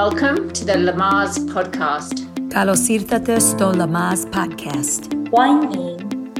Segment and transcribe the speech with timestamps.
[0.00, 2.24] Welcome to the Lamaze podcast.
[2.50, 5.10] 卡罗西特特斯托 Lamaze podcast。
[5.30, 5.98] 欢迎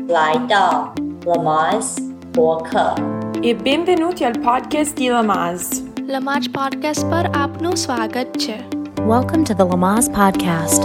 [0.08, 0.94] 来到
[1.26, 2.00] Lamaze
[2.32, 3.02] Podcast.
[3.42, 5.82] E benvenuti al podcast di Lamaze.
[6.06, 8.56] Lamaze podcast par આપનું swagat che.
[9.04, 10.80] Welcome to the Lamaze podcast.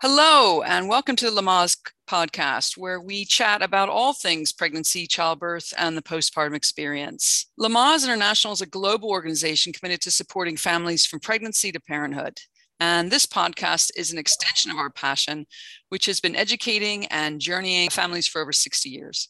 [0.00, 1.76] Hello and welcome to the Lamaze
[2.06, 7.46] podcast, where we chat about all things pregnancy, childbirth, and the postpartum experience.
[7.60, 12.38] Lamaze International is a global organization committed to supporting families from pregnancy to parenthood.
[12.78, 15.46] And this podcast is an extension of our passion,
[15.88, 19.28] which has been educating and journeying families for over 60 years.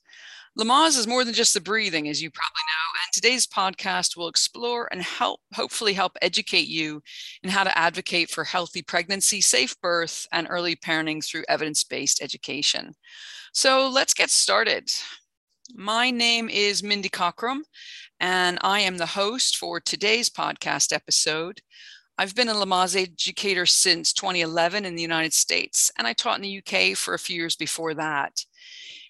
[0.59, 4.29] Lamaze is more than just the breathing, as you probably know, and today's podcast will
[4.29, 7.03] explore and help, hopefully, help educate you
[7.43, 12.23] in how to advocate for healthy pregnancy, safe birth, and early parenting through evidence based
[12.23, 12.95] education.
[13.53, 14.91] So let's get started.
[15.75, 17.61] My name is Mindy Cockeram,
[18.19, 21.61] and I am the host for today's podcast episode.
[22.17, 26.43] I've been a Lamaze educator since 2011 in the United States, and I taught in
[26.43, 28.43] the UK for a few years before that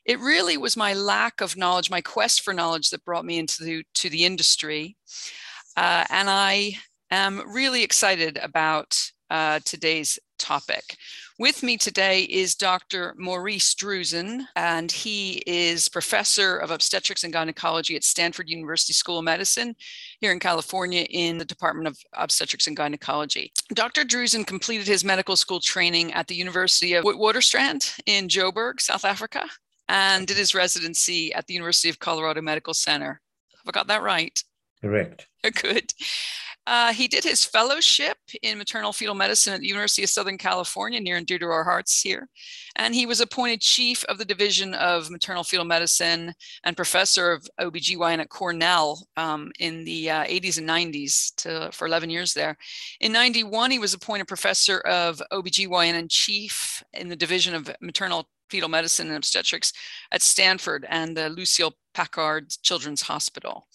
[0.07, 3.65] it really was my lack of knowledge, my quest for knowledge that brought me into
[3.65, 4.97] the, to the industry.
[5.77, 6.75] Uh, and I
[7.11, 8.97] am really excited about
[9.31, 10.97] uh, today's topic.
[11.39, 13.15] With me today is Dr.
[13.19, 19.25] Maurice Druzin, and he is professor of obstetrics and gynecology at Stanford University School of
[19.25, 19.75] Medicine
[20.20, 23.53] here in California in the Department of Obstetrics and Gynecology.
[23.75, 24.05] Dr.
[24.05, 29.47] Druzin completed his medical school training at the University of Witwatersrand in Joburg, South Africa
[29.89, 33.20] and did his residency at the University of Colorado Medical Center.
[33.53, 34.42] Have I got that right?
[34.83, 35.27] Correct.
[35.62, 35.92] Good.
[36.67, 40.98] Uh, he did his fellowship in maternal fetal medicine at the University of Southern California,
[40.98, 42.29] near and dear to our hearts here.
[42.75, 47.47] And he was appointed chief of the Division of Maternal Fetal Medicine and professor of
[47.61, 52.57] OBGYN at Cornell um, in the uh, 80s and 90s to, for 11 years there.
[53.01, 58.29] In 91, he was appointed professor of OBGYN and chief in the Division of Maternal
[58.51, 59.73] fetal medicine and obstetrics
[60.12, 63.67] at Stanford and the Lucile Packard Children's Hospital.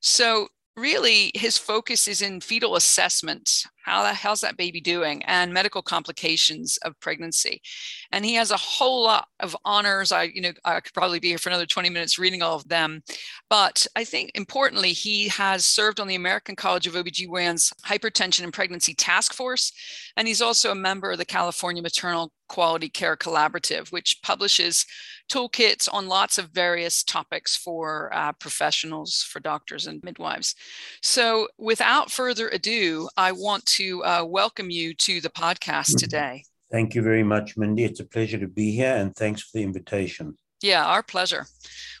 [0.00, 5.22] So really his focus is in fetal assessment how the how's that baby doing?
[5.24, 7.62] And medical complications of pregnancy.
[8.10, 10.10] And he has a whole lot of honors.
[10.10, 12.68] I you know i could probably be here for another 20 minutes reading all of
[12.68, 13.02] them.
[13.48, 18.52] But i think importantly he has served on the american college of obgyns hypertension and
[18.52, 19.72] pregnancy task force.
[20.16, 24.84] And he's also a member of the california maternal quality care collaborative which publishes
[25.28, 30.54] toolkits on lots of various topics for uh, professionals, for doctors and midwives.
[31.02, 36.44] So, without further ado, I want to uh, welcome you to the podcast today.
[36.72, 37.84] Thank you very much, Mindy.
[37.84, 40.38] It's a pleasure to be here, and thanks for the invitation.
[40.62, 41.46] Yeah, our pleasure.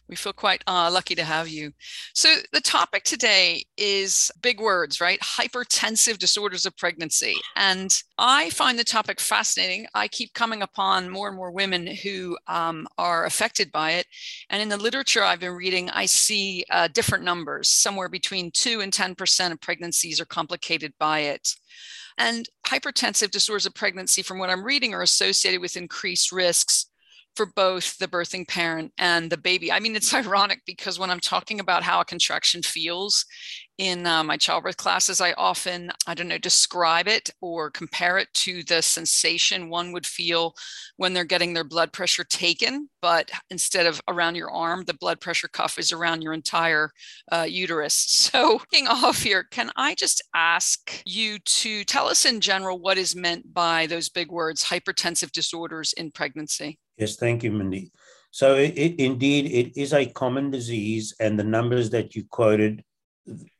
[0.08, 1.72] We feel quite uh, lucky to have you.
[2.14, 5.18] So, the topic today is big words, right?
[5.20, 7.34] Hypertensive disorders of pregnancy.
[7.56, 9.86] And I find the topic fascinating.
[9.94, 14.06] I keep coming upon more and more women who um, are affected by it.
[14.50, 17.68] And in the literature I've been reading, I see uh, different numbers.
[17.68, 21.54] Somewhere between 2 and 10% of pregnancies are complicated by it.
[22.18, 26.86] And hypertensive disorders of pregnancy, from what I'm reading, are associated with increased risks
[27.36, 29.70] for both the birthing parent and the baby.
[29.70, 33.24] I mean, it's ironic because when I'm talking about how a contraction feels
[33.78, 38.32] in uh, my childbirth classes, I often, I don't know, describe it or compare it
[38.34, 40.54] to the sensation one would feel
[40.96, 42.88] when they're getting their blood pressure taken.
[43.02, 46.90] But instead of around your arm, the blood pressure cuff is around your entire
[47.32, 48.30] uh, uterus.
[48.36, 52.98] So, kicking off here, can I just ask you to tell us in general what
[52.98, 56.78] is meant by those big words, hypertensive disorders in pregnancy?
[56.96, 57.92] Yes, thank you, Mindy.
[58.32, 62.82] So, it, it, indeed, it is a common disease, and the numbers that you quoted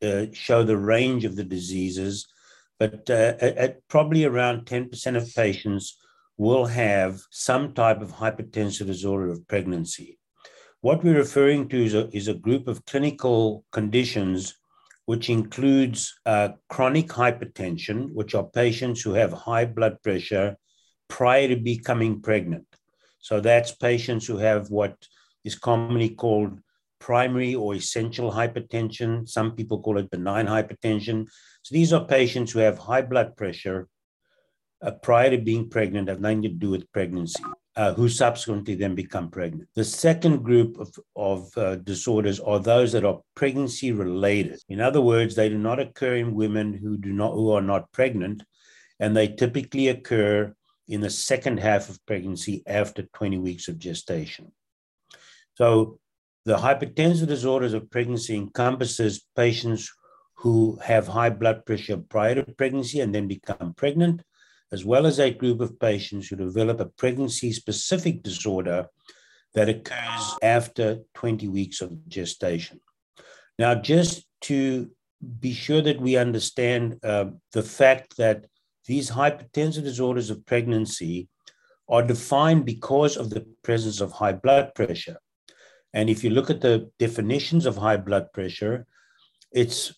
[0.02, 2.26] uh, show the range of the diseases.
[2.78, 5.96] But uh, at, probably around 10% of patients
[6.36, 10.18] will have some type of hypertensive disorder of pregnancy.
[10.82, 14.54] What we're referring to is a, is a group of clinical conditions
[15.06, 20.56] which includes uh, chronic hypertension, which are patients who have high blood pressure
[21.08, 22.66] prior to becoming pregnant.
[23.20, 24.96] So that's patients who have what
[25.44, 26.58] is commonly called
[26.98, 29.28] primary or essential hypertension.
[29.28, 31.26] Some people call it benign hypertension.
[31.62, 33.88] So these are patients who have high blood pressure
[34.82, 37.42] uh, prior to being pregnant, have nothing to do with pregnancy,
[37.76, 39.68] uh, who subsequently then become pregnant.
[39.74, 44.60] The second group of, of uh, disorders are those that are pregnancy related.
[44.68, 47.90] In other words, they do not occur in women who do not who are not
[47.92, 48.42] pregnant,
[49.00, 50.54] and they typically occur
[50.88, 54.52] in the second half of pregnancy after 20 weeks of gestation.
[55.56, 55.98] So
[56.46, 59.92] the hypertensive disorders of pregnancy encompasses patients
[60.36, 64.22] who have high blood pressure prior to pregnancy and then become pregnant,
[64.70, 68.86] as well as a group of patients who develop a pregnancy specific disorder
[69.54, 72.80] that occurs after 20 weeks of gestation.
[73.58, 74.88] Now, just to
[75.40, 78.46] be sure that we understand uh, the fact that
[78.86, 81.28] these hypertensive disorders of pregnancy
[81.88, 85.16] are defined because of the presence of high blood pressure.
[85.92, 88.86] And if you look at the definitions of high blood pressure,
[89.52, 89.94] it's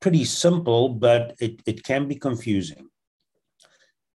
[0.00, 2.88] pretty simple, but it, it can be confusing.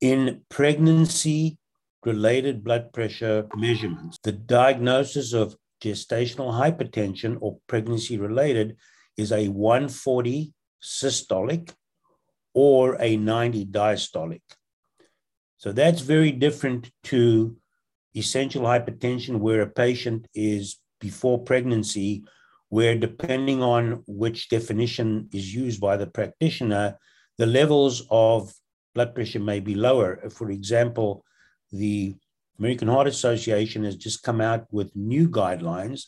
[0.00, 1.58] In pregnancy
[2.05, 8.76] related blood pressure measurements, the diagnosis of gestational hypertension or pregnancy related
[9.16, 10.52] is a 140
[10.82, 11.75] systolic
[12.55, 14.43] or a 90 diastolic.
[15.58, 17.56] So that's very different to
[18.16, 22.25] essential hypertension, where a patient is before pregnancy,
[22.69, 26.99] where depending on which definition is used by the practitioner,
[27.39, 28.53] the levels of
[28.95, 30.29] blood pressure may be lower.
[30.31, 31.25] For example,
[31.73, 32.15] the
[32.59, 36.05] American Heart Association has just come out with new guidelines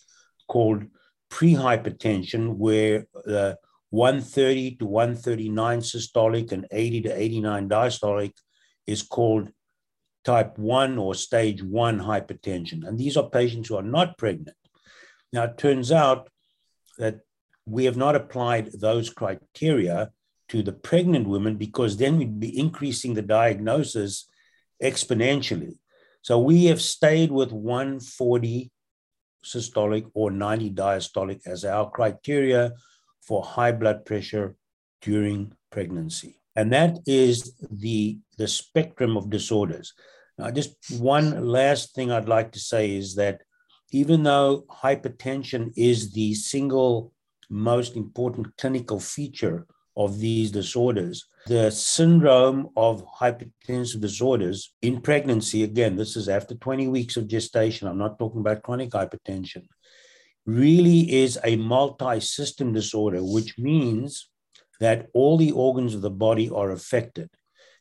[0.49, 0.85] called
[1.31, 3.59] prehypertension, where uh, the
[3.91, 8.33] 130 to 139 systolic and 80 to 89 diastolic
[8.87, 9.51] is called
[10.25, 12.87] type 1 or stage 1 hypertension.
[12.87, 14.57] And these are patients who are not pregnant.
[15.32, 16.29] Now, it turns out
[16.99, 17.21] that
[17.67, 20.11] we have not applied those criteria
[20.49, 24.27] to the pregnant women because then we'd be increasing the diagnosis
[24.82, 25.79] exponentially.
[26.23, 28.71] So we have stayed with 140
[29.44, 32.73] systolic or 90 diastolic as our criteria
[33.23, 34.56] for high blood pressure
[35.00, 36.41] during pregnancy.
[36.56, 39.94] And that is the, the spectrum of disorders.
[40.37, 43.43] Now, just one last thing I'd like to say is that
[43.93, 47.13] even though hypertension is the single
[47.49, 49.67] most important clinical feature
[49.97, 56.89] of these disorders, the syndrome of hypertensive disorders in pregnancy, again, this is after 20
[56.89, 59.67] weeks of gestation, I'm not talking about chronic hypertension,
[60.47, 64.29] really is a multi system disorder, which means
[64.79, 67.29] that all the organs of the body are affected.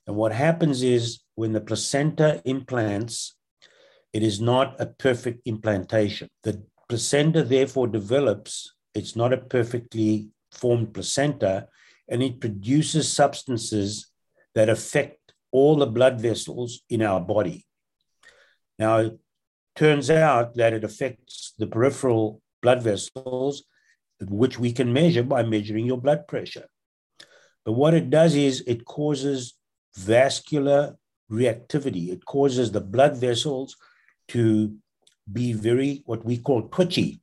[0.08, 3.36] And what happens is when the placenta implants
[4.14, 6.30] it is not a perfect implantation.
[6.44, 11.68] The placenta therefore develops, it's not a perfectly formed placenta,
[12.08, 14.12] and it produces substances
[14.56, 17.66] that affect all the blood vessels in our body.
[18.80, 19.20] Now, it
[19.76, 23.64] turns out that it affects the peripheral blood vessels,
[24.22, 26.68] which we can measure by measuring your blood pressure.
[27.64, 29.54] But what it does is it causes
[29.96, 30.96] vascular
[31.32, 32.12] reactivity.
[32.12, 33.76] It causes the blood vessels
[34.30, 34.76] to
[35.32, 37.22] be very what we call twitchy.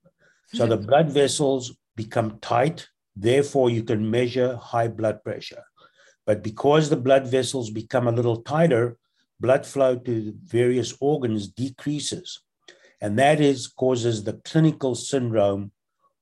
[0.54, 0.86] So the hmm.
[0.86, 5.64] blood vessels become tight, therefore, you can measure high blood pressure.
[6.24, 8.98] But because the blood vessels become a little tighter,
[9.40, 12.40] blood flow to various organs decreases.
[13.00, 15.72] And that is causes the clinical syndrome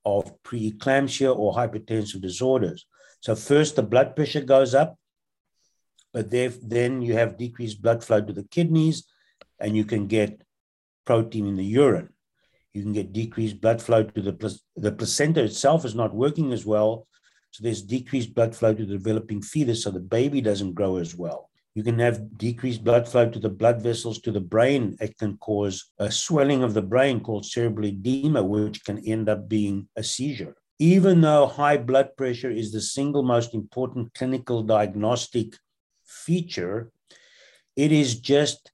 [0.03, 2.85] of preeclampsia or hypertensive disorders.
[3.21, 4.97] So first the blood pressure goes up,
[6.13, 9.05] but then you have decreased blood flow to the kidneys,
[9.59, 10.44] and you can get
[11.05, 12.09] protein in the urine.
[12.73, 16.65] You can get decreased blood flow to the, the placenta itself is not working as
[16.65, 17.07] well.
[17.51, 21.15] So there's decreased blood flow to the developing fetus, so the baby doesn't grow as
[21.15, 21.49] well.
[21.73, 24.97] You can have decreased blood flow to the blood vessels to the brain.
[24.99, 29.47] It can cause a swelling of the brain called cerebral edema, which can end up
[29.47, 30.55] being a seizure.
[30.79, 35.55] Even though high blood pressure is the single most important clinical diagnostic
[36.05, 36.91] feature,
[37.75, 38.71] it is just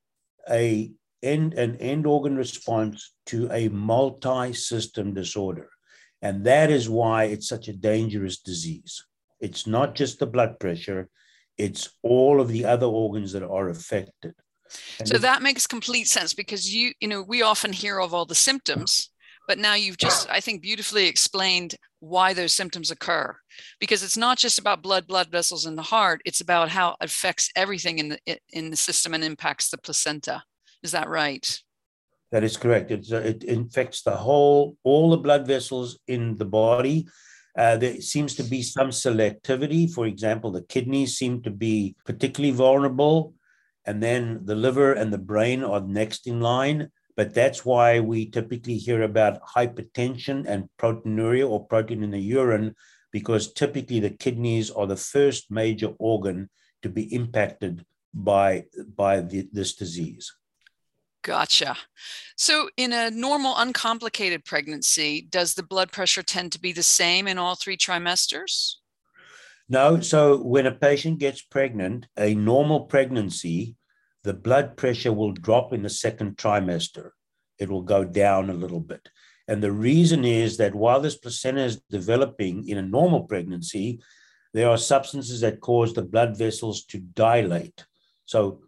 [0.50, 0.91] a
[1.24, 5.70] end, an end organ response to a multi system disorder.
[6.22, 9.04] And that is why it's such a dangerous disease.
[9.40, 11.10] It's not just the blood pressure,
[11.58, 14.34] it's all of the other organs that are affected.
[15.00, 18.25] And so that makes complete sense because you, you know, we often hear of all
[18.25, 19.10] the symptoms,
[19.48, 23.36] but now you've just, I think, beautifully explained why those symptoms occur.
[23.80, 26.96] Because it's not just about blood, blood vessels in the heart, it's about how it
[27.01, 30.44] affects everything in the in the system and impacts the placenta.
[30.84, 31.60] Is that right?
[32.32, 32.92] That is correct.
[32.92, 37.08] It's, uh, it infects the whole, all the blood vessels in the body.
[37.58, 39.92] Uh, there seems to be some selectivity.
[39.92, 43.34] For example, the kidneys seem to be particularly vulnerable,
[43.86, 46.90] and then the liver and the brain are next in line.
[47.18, 52.74] But that's why we typically hear about hypertension and proteinuria or protein in the urine,
[53.12, 56.50] because typically the kidneys are the first major organ
[56.82, 58.64] to be impacted by,
[58.96, 60.34] by the, this disease.
[61.24, 61.78] Gotcha.
[62.36, 67.28] So, in a normal, uncomplicated pregnancy, does the blood pressure tend to be the same
[67.28, 68.75] in all three trimesters?
[69.70, 73.75] No, so when a patient gets pregnant, a normal pregnancy,
[74.24, 77.12] the blood pressure will drop in the second trimester.
[77.60, 79.10] It will go down a little bit.
[79.48, 84.01] And the reason is that while this placenta is developing in a normal pregnancy,
[84.54, 87.86] there are substances that cause the blood vessels to dilate.
[88.25, 88.62] So,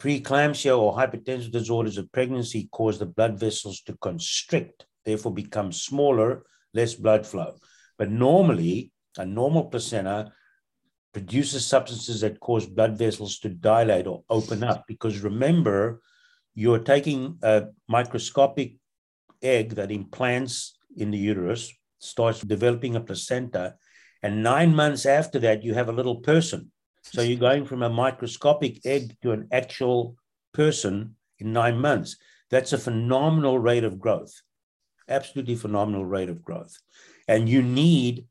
[0.00, 6.44] preeclampsia or hypertensive disorders of pregnancy cause the blood vessels to constrict, therefore become smaller,
[6.74, 7.56] less blood flow.
[7.96, 10.32] But normally, a normal placenta
[11.12, 14.84] produces substances that cause blood vessels to dilate or open up.
[14.86, 16.00] Because remember,
[16.54, 18.76] you're taking a microscopic
[19.42, 23.74] egg that implants in the uterus, starts developing a placenta,
[24.22, 26.70] and nine months after that, you have a little person.
[27.12, 30.16] So you're going from a microscopic egg to an actual
[30.52, 32.16] person in nine months.
[32.50, 34.32] That's a phenomenal rate of growth,
[35.08, 36.76] absolutely phenomenal rate of growth.
[37.26, 38.26] And you need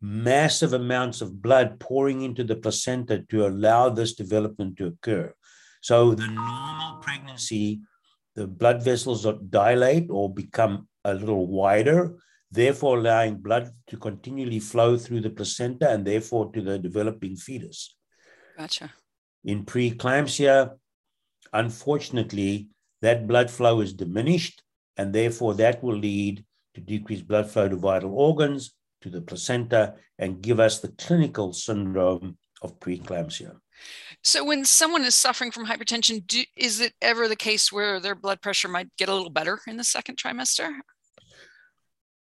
[0.00, 5.32] massive amounts of blood pouring into the placenta to allow this development to occur.
[5.80, 7.80] So the normal pregnancy,
[8.34, 12.16] the blood vessels dilate or become a little wider,
[12.50, 17.96] therefore allowing blood to continually flow through the placenta and therefore to the developing fetus.
[18.58, 18.92] Gotcha.
[19.44, 20.76] In preeclampsia,
[21.52, 22.68] unfortunately,
[23.02, 24.62] that blood flow is diminished,
[24.96, 29.94] and therefore that will lead to decreased blood flow to vital organs, to the placenta
[30.18, 33.56] and give us the clinical syndrome of preeclampsia.
[34.24, 38.16] So, when someone is suffering from hypertension, do, is it ever the case where their
[38.16, 40.72] blood pressure might get a little better in the second trimester?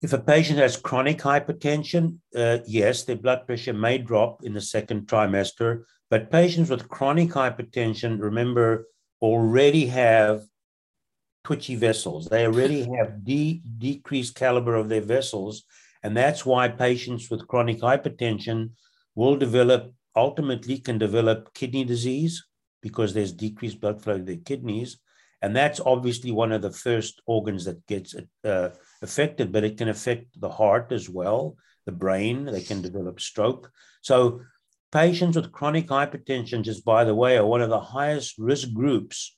[0.02, 4.62] If a patient has chronic hypertension, uh, yes, their blood pressure may drop in the
[4.62, 5.84] second trimester.
[6.12, 8.86] But patients with chronic hypertension, remember,
[9.20, 10.44] already have
[11.44, 12.28] twitchy vessels.
[12.28, 15.64] They already have de- decreased caliber of their vessels
[16.04, 18.72] and that's why patients with chronic hypertension
[19.16, 22.46] will develop, ultimately, can develop kidney disease
[22.82, 24.98] because there's decreased blood flow to their kidneys.
[25.44, 28.70] And that's obviously one of the first organs that gets uh,
[29.02, 33.72] affected, but it can affect the heart as well, the brain, they can develop stroke.
[34.02, 34.42] So,
[34.92, 39.34] patients with chronic hypertension, just by the way, are one of the highest risk groups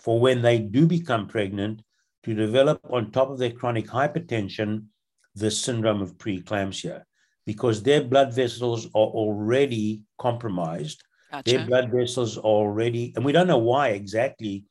[0.00, 1.82] for when they do become pregnant
[2.24, 4.86] to develop on top of their chronic hypertension
[5.34, 7.02] the syndrome of preeclampsia
[7.44, 11.02] because their blood vessels are already compromised.
[11.30, 11.56] Gotcha.
[11.56, 14.64] Their blood vessels are already, and we don't know why exactly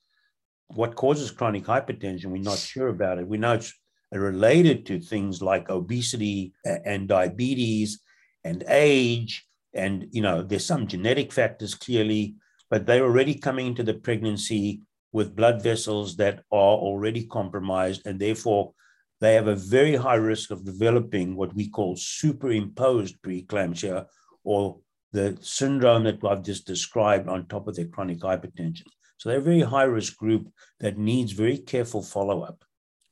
[0.68, 2.26] what causes chronic hypertension.
[2.26, 3.28] We're not sure about it.
[3.28, 3.74] We know it's
[4.12, 8.02] related to things like obesity and diabetes
[8.44, 9.46] and age.
[9.76, 12.36] And, you know, there's some genetic factors clearly,
[12.70, 18.20] but they're already coming into the pregnancy with blood vessels that are already compromised and
[18.20, 18.74] therefore
[19.22, 24.06] they have a very high risk of developing what we call superimposed preeclampsia
[24.44, 24.80] or
[25.14, 28.84] the syndrome that I've just described on top of their chronic hypertension.
[29.18, 30.50] So they're a very high risk group
[30.82, 32.66] that needs very careful follow up.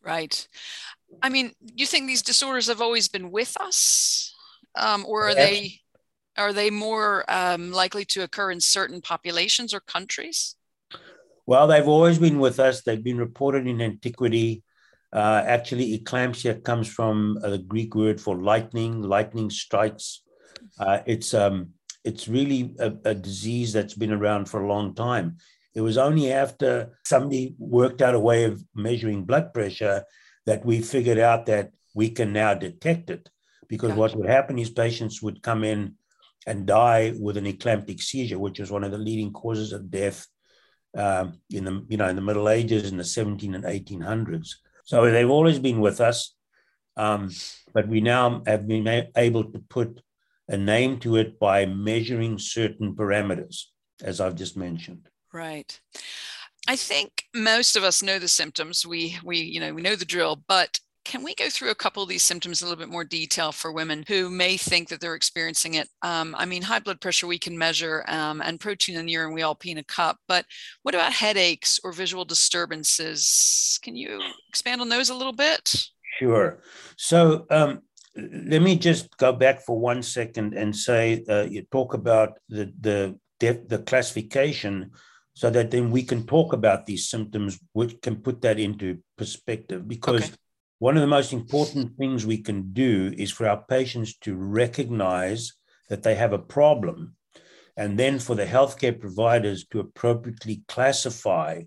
[0.04, 0.46] Right.
[1.22, 4.36] I mean, you think these disorders have always been with us,
[4.76, 5.80] um, or are they
[6.38, 10.56] are they more um, likely to occur in certain populations or countries?
[11.46, 12.82] Well, they've always been with us.
[12.82, 14.64] They've been reported in antiquity.
[15.12, 19.02] Uh, actually, eclampsia comes from uh, the Greek word for lightning.
[19.02, 20.24] Lightning strikes.
[20.80, 21.70] Uh, it's um,
[22.04, 25.38] it's really a, a, disease that's been around for a long time.
[25.76, 30.04] It was only after somebody worked out a way of measuring blood pressure
[30.46, 33.30] that we figured out that we can now detect it.
[33.68, 34.00] Because gotcha.
[34.00, 35.96] what would happen is patients would come in
[36.46, 40.28] and die with an eclamptic seizure, which was one of the leading causes of death
[40.98, 44.50] um, in the you know in the Middle Ages in the 17 and 1800s.
[44.86, 46.36] So they've always been with us,
[46.98, 47.32] um,
[47.74, 50.02] but we now have been able to put
[50.48, 53.64] a name to it by measuring certain parameters,
[54.04, 55.08] as I've just mentioned.
[55.32, 55.80] Right.
[56.68, 58.86] I think most of us know the symptoms.
[58.86, 62.02] We we you know we know the drill, but can we go through a couple
[62.02, 65.02] of these symptoms in a little bit more detail for women who may think that
[65.02, 65.90] they're experiencing it?
[66.02, 69.34] Um, I mean, high blood pressure we can measure um, and protein in the urine
[69.34, 70.46] we all pee in a cup, but
[70.84, 73.80] what about headaches or visual disturbances?
[73.82, 75.74] Can you expand on those a little bit?
[76.20, 76.60] Sure.
[76.98, 77.82] So um,
[78.16, 82.72] let me just go back for one second and say uh, you talk about the
[82.80, 84.92] the the classification
[85.34, 89.86] so that then we can talk about these symptoms which can put that into perspective
[89.88, 90.34] because okay.
[90.84, 95.54] One of the most important things we can do is for our patients to recognize
[95.88, 97.16] that they have a problem,
[97.78, 101.62] and then for the healthcare providers to appropriately classify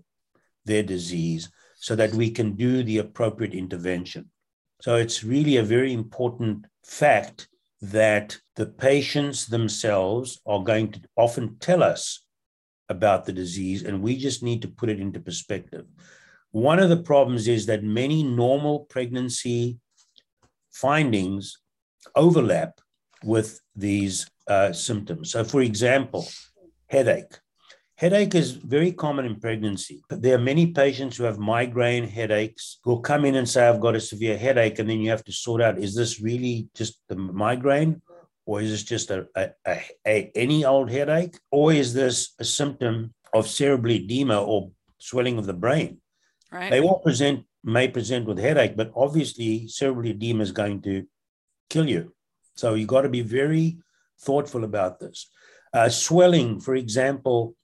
[0.65, 4.29] their disease so that we can do the appropriate intervention.
[4.83, 7.49] So it's really a very important fact
[7.81, 12.23] that the patients themselves are going to often tell us
[12.87, 15.87] about the disease, and we just need to put it into perspective.
[16.57, 19.77] One of the problems is that many normal pregnancy
[20.71, 21.59] findings
[22.15, 22.79] overlap
[23.23, 25.33] with these uh, symptoms.
[25.33, 26.27] So, for example,
[26.87, 27.37] headache.
[27.93, 30.01] Headache is very common in pregnancy.
[30.09, 33.67] but There are many patients who have migraine headaches who will come in and say,
[33.67, 34.79] I've got a severe headache.
[34.79, 38.01] And then you have to sort out is this really just the migraine?
[38.47, 41.37] Or is this just a, a, a, a any old headache?
[41.51, 46.01] Or is this a symptom of cerebral edema or swelling of the brain?
[46.51, 46.71] Right.
[46.71, 51.05] They all present may present with headache, but obviously cerebral edema is going to
[51.69, 52.13] kill you.
[52.55, 53.77] So you've got to be very
[54.21, 55.29] thoughtful about this.
[55.73, 57.55] Uh, swelling, for example,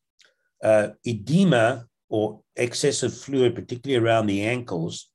[0.62, 5.10] uh, edema or excessive fluid, particularly around the ankles,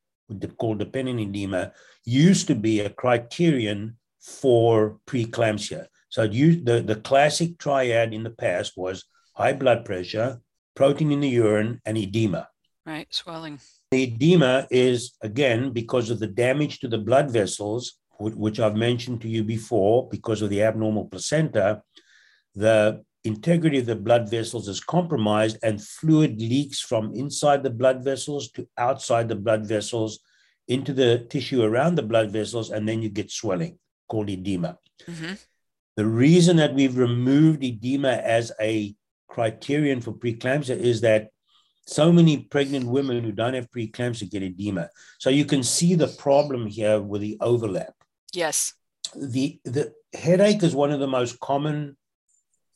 [0.57, 1.73] called dependent edema,
[2.05, 5.87] used to be a criterion for preeclampsia.
[6.09, 10.41] So you, the, the classic triad in the past was high blood pressure,
[10.75, 12.49] protein in the urine, and edema.
[12.88, 13.61] Right, swelling.
[13.90, 19.21] The edema is, again, because of the damage to the blood vessels, which I've mentioned
[19.21, 21.83] to you before, because of the abnormal placenta,
[22.54, 28.02] the integrity of the blood vessels is compromised and fluid leaks from inside the blood
[28.02, 30.21] vessels to outside the blood vessels
[30.66, 33.78] into the tissue around the blood vessels, and then you get swelling
[34.09, 34.78] called edema.
[35.07, 35.35] Mm-hmm.
[35.97, 38.95] The reason that we've removed edema as a
[39.28, 41.28] criterion for preeclampsia is that
[41.88, 44.90] so many pregnant women who don't have preeclampsia get edema.
[45.18, 47.95] So you can see the problem here with the overlap.
[48.35, 48.75] Yes.
[49.16, 51.97] The, the headache is one of the most common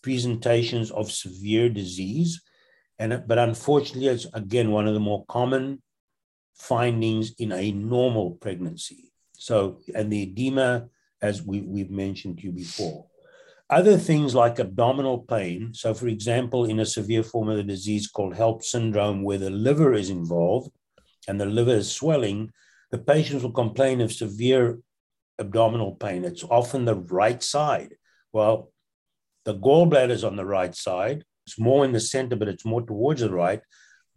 [0.02, 2.40] presentations of severe disease.
[2.98, 5.82] And, but unfortunately, it's again one of the more common
[6.54, 9.12] findings in a normal pregnancy.
[9.34, 10.88] So, and the edema,
[11.20, 13.06] as we, we've mentioned to you before.
[13.72, 15.72] Other things like abdominal pain.
[15.72, 19.48] So, for example, in a severe form of the disease called HELLP syndrome, where the
[19.48, 20.70] liver is involved
[21.26, 22.50] and the liver is swelling,
[22.90, 24.78] the patients will complain of severe
[25.38, 26.22] abdominal pain.
[26.22, 27.94] It's often the right side.
[28.30, 28.70] Well,
[29.46, 31.24] the gallbladder is on the right side.
[31.46, 33.62] It's more in the center, but it's more towards the right.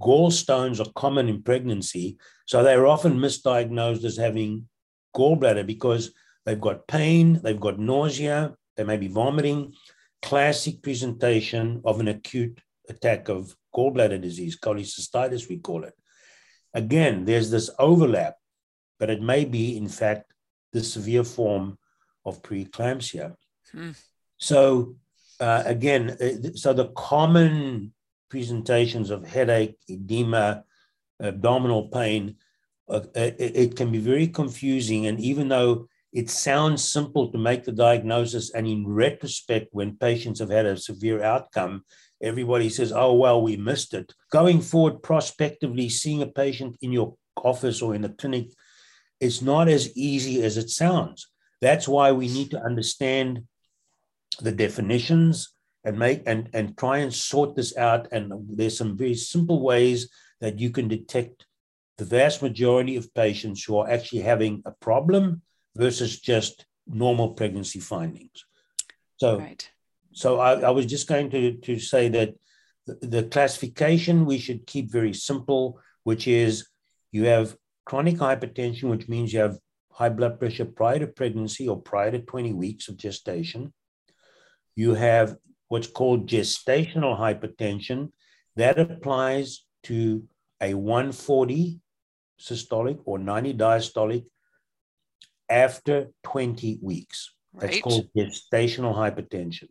[0.02, 2.18] Gallstones are common in pregnancy.
[2.46, 4.68] So they're often misdiagnosed as having
[5.16, 6.12] gallbladder because
[6.46, 9.74] they've got pain, they've got nausea, they may be vomiting.
[10.22, 12.60] Classic presentation of an acute
[12.90, 15.94] attack of gallbladder disease, cholecystitis, we call it.
[16.74, 18.36] Again, there's this overlap,
[19.00, 20.34] but it may be, in fact,
[20.74, 21.78] the severe form
[22.26, 23.36] of preeclampsia.
[23.72, 23.92] Hmm.
[24.38, 24.96] So
[25.40, 27.94] uh, again, uh, so the common
[28.30, 30.64] presentations of headache, edema,
[31.22, 32.36] abdominal pain,
[32.90, 35.08] uh, it, it, can be very confusing.
[35.08, 40.40] And even though it sounds simple to make the diagnosis, and in retrospect, when patients
[40.40, 41.84] have had a severe outcome,
[42.24, 44.14] everybody says, oh, well, we missed it.
[44.32, 48.48] Going forward, prospectively, seeing a patient in your office or in the clinic
[49.20, 51.28] is not as easy as it sounds.
[51.60, 53.44] That's why we need to understand
[54.40, 59.14] the definitions and make and and try and sort this out and there's some very
[59.14, 60.10] simple ways
[60.42, 61.46] that you can detect
[61.98, 65.42] the vast majority of patients who are actually having a problem
[65.76, 68.46] versus just normal pregnancy findings
[69.18, 69.70] so right.
[70.12, 72.36] so I, I, was just going to to say that
[72.86, 76.68] the, the classification we should keep very simple which is
[77.12, 79.58] you have chronic hypertension which means you have
[79.92, 83.74] high blood pressure prior to pregnancy or prior to 20 weeks of gestation
[84.76, 85.36] you have
[85.68, 88.12] what's called gestational hypertension.
[88.56, 90.24] That applies to
[90.62, 91.80] a 140
[92.40, 94.26] systolic or 90 diastolic
[95.50, 97.34] after 20 weeks.
[97.54, 97.84] That's right.
[97.84, 99.70] called gestational hypertension.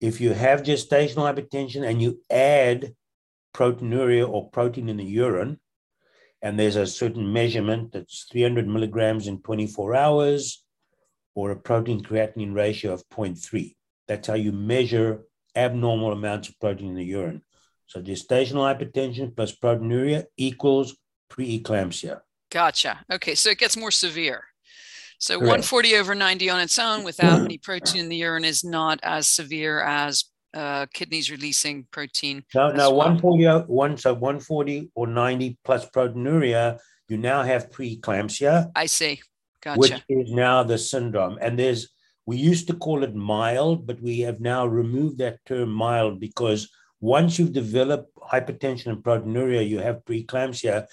[0.00, 2.94] If you have gestational hypertension and you add
[3.54, 5.58] proteinuria or protein in the urine,
[6.42, 10.64] and there's a certain measurement that's 300 milligrams in 24 hours,
[11.34, 13.74] or a protein creatinine ratio of 0.3.
[14.08, 15.22] That's how you measure
[15.54, 17.42] abnormal amounts of protein in the urine.
[17.86, 20.96] So gestational hypertension plus proteinuria equals
[21.30, 22.20] preeclampsia.
[22.50, 23.04] Gotcha.
[23.12, 24.44] Okay, so it gets more severe.
[25.18, 25.48] So Correct.
[25.48, 29.28] 140 over 90 on its own without any protein in the urine is not as
[29.28, 32.42] severe as uh, kidneys releasing protein.
[32.54, 33.10] No, no, well.
[33.14, 38.70] 140, one, so 140 or 90 plus proteinuria, you now have preeclampsia.
[38.74, 39.20] I see.
[39.62, 39.78] Gotcha.
[39.78, 41.38] Which is now the syndrome.
[41.40, 41.90] And there's
[42.26, 46.70] we used to call it mild, but we have now removed that term mild because
[47.00, 50.86] once you've developed hypertension and proteinuria, you have preeclampsia.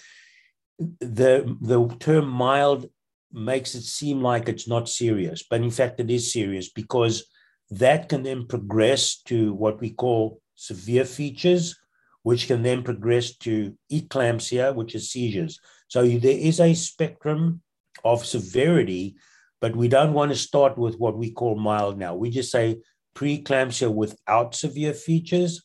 [0.80, 2.90] The, the term mild
[3.32, 7.26] makes it seem like it's not serious, but in fact, it is serious because
[7.70, 11.78] that can then progress to what we call severe features,
[12.24, 15.60] which can then progress to eclampsia, which is seizures.
[15.88, 17.62] So there is a spectrum
[18.04, 19.16] of severity,
[19.62, 22.16] but we don't want to start with what we call mild now.
[22.16, 22.78] We just say
[23.16, 25.64] preeclampsia without severe features,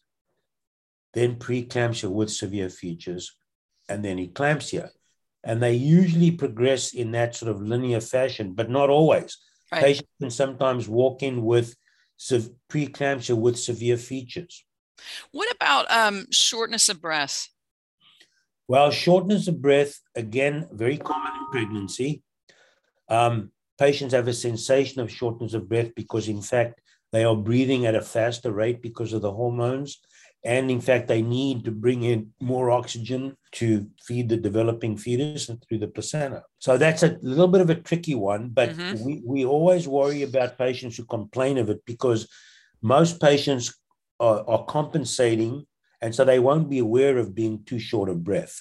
[1.15, 3.37] then preeclampsia with severe features,
[3.89, 4.91] and then eclampsia.
[5.45, 9.39] And they usually progress in that sort of linear fashion, but not always.
[9.73, 9.83] Right.
[9.83, 11.75] Patients can sometimes walk in with
[12.71, 14.65] preeclampsia with severe features.
[15.33, 17.49] What about um, shortness of breath?
[18.69, 22.23] Well, shortness of breath, again, very common in pregnancy.
[23.09, 27.85] Um, patients have a sensation of shortness of breath because, in fact, they are breathing
[27.85, 29.99] at a faster rate because of the hormones.
[30.45, 35.49] And in fact, they need to bring in more oxygen to feed the developing fetus
[35.49, 36.43] and through the placenta.
[36.59, 39.05] So that's a little bit of a tricky one, but mm-hmm.
[39.05, 42.29] we, we always worry about patients who complain of it because
[42.83, 43.73] most patients
[44.19, 45.65] are, are compensating
[46.03, 48.61] and so they won't be aware of being too short of breath.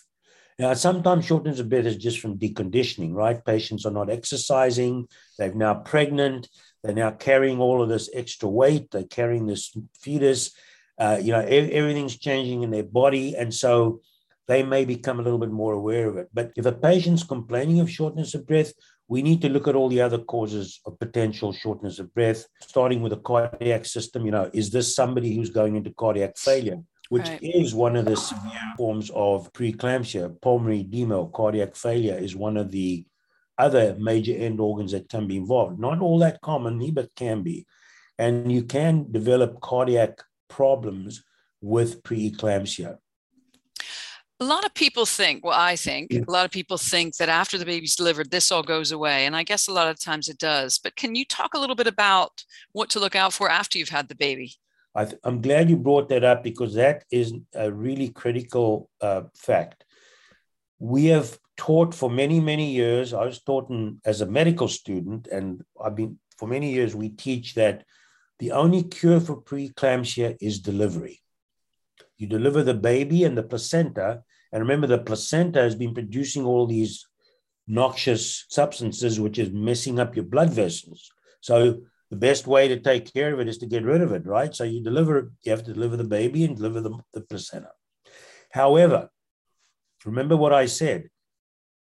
[0.59, 3.43] Now, sometimes shortness of breath is just from deconditioning, right?
[3.43, 5.07] Patients are not exercising,
[5.39, 6.47] they're now pregnant,
[6.83, 10.51] they're now carrying all of this extra weight, they're carrying this fetus,
[11.01, 13.35] uh, you know, everything's changing in their body.
[13.35, 14.01] And so
[14.47, 16.29] they may become a little bit more aware of it.
[16.31, 18.71] But if a patient's complaining of shortness of breath,
[19.07, 23.01] we need to look at all the other causes of potential shortness of breath, starting
[23.01, 24.25] with the cardiac system.
[24.25, 26.79] You know, is this somebody who's going into cardiac failure?
[27.09, 27.39] Which right.
[27.41, 30.39] is one of the severe forms of preeclampsia.
[30.39, 33.05] Pulmonary edema or cardiac failure is one of the
[33.57, 35.79] other major end organs that can be involved.
[35.79, 37.65] Not all that commonly, but can be.
[38.19, 41.23] And you can develop cardiac problems
[41.61, 42.97] with preeclampsia.
[44.39, 46.21] A lot of people think, well, I think yeah.
[46.27, 49.27] a lot of people think that after the baby's delivered, this all goes away.
[49.27, 50.79] And I guess a lot of times it does.
[50.79, 53.89] But can you talk a little bit about what to look out for after you've
[53.89, 54.53] had the baby?
[54.95, 59.85] I am glad you brought that up because that is a really critical uh, fact.
[60.79, 63.13] We have taught for many, many years.
[63.13, 66.95] I was taught in, as a medical student, and I've been for many years.
[66.95, 67.85] We teach that
[68.41, 71.21] the only cure for preeclampsia is delivery.
[72.17, 74.23] You deliver the baby and the placenta.
[74.51, 77.05] And remember, the placenta has been producing all these
[77.67, 81.11] noxious substances, which is messing up your blood vessels.
[81.41, 84.25] So the best way to take care of it is to get rid of it,
[84.25, 84.55] right?
[84.55, 87.69] So you deliver, you have to deliver the baby and deliver the, the placenta.
[88.49, 89.11] However,
[90.03, 91.09] remember what I said.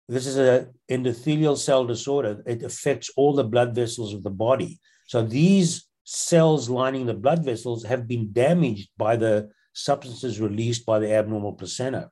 [0.10, 2.44] This is an endothelial cell disorder.
[2.46, 4.82] It affects all the blood vessels of the body.
[5.08, 10.98] So these cells lining the blood vessels have been damaged by the substances released by
[10.98, 12.10] the abnormal placenta.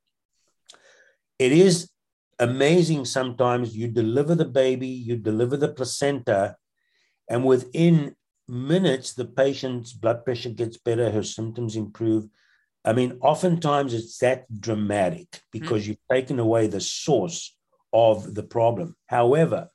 [1.40, 1.90] It is
[2.38, 6.58] amazing sometimes you deliver the baby, you deliver the placenta,
[7.28, 8.16] and within
[8.48, 12.28] minutes, the patient's blood pressure gets better, her symptoms improve.
[12.86, 15.88] I mean, oftentimes it's that dramatic because mm.
[15.88, 17.58] you've taken away the source
[17.92, 18.96] of the problem.
[19.08, 19.70] However,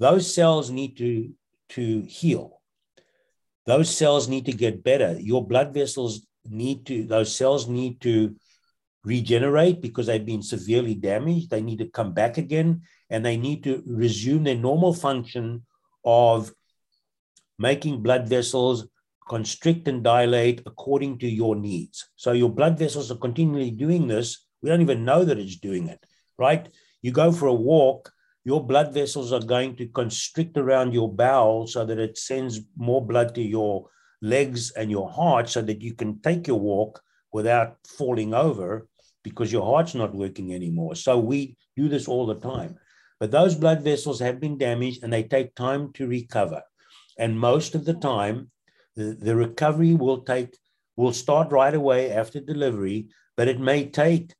[0.00, 1.30] those cells need to,
[1.70, 2.61] to heal
[3.66, 5.16] those cells need to get better.
[5.18, 8.34] Your blood vessels need to, those cells need to
[9.04, 11.50] regenerate because they've been severely damaged.
[11.50, 15.64] They need to come back again and they need to resume their normal function
[16.04, 16.52] of
[17.58, 18.86] making blood vessels
[19.28, 22.08] constrict and dilate according to your needs.
[22.16, 24.46] So your blood vessels are continually doing this.
[24.60, 26.04] We don't even know that it's doing it,
[26.38, 26.68] right?
[27.02, 28.12] You go for a walk
[28.44, 33.04] your blood vessels are going to constrict around your bowel so that it sends more
[33.04, 33.88] blood to your
[34.20, 37.00] legs and your heart so that you can take your walk
[37.32, 38.88] without falling over
[39.22, 40.94] because your heart's not working anymore.
[40.94, 42.76] So we do this all the time.
[43.20, 46.62] But those blood vessels have been damaged and they take time to recover.
[47.18, 48.50] And most of the time,
[48.96, 50.56] the, the recovery will take
[50.96, 54.34] will start right away after delivery, but it may take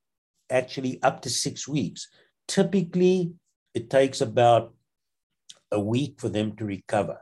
[0.50, 2.08] actually up to six weeks.
[2.46, 3.32] Typically,
[3.74, 4.74] it takes about
[5.70, 7.18] a week for them to recover.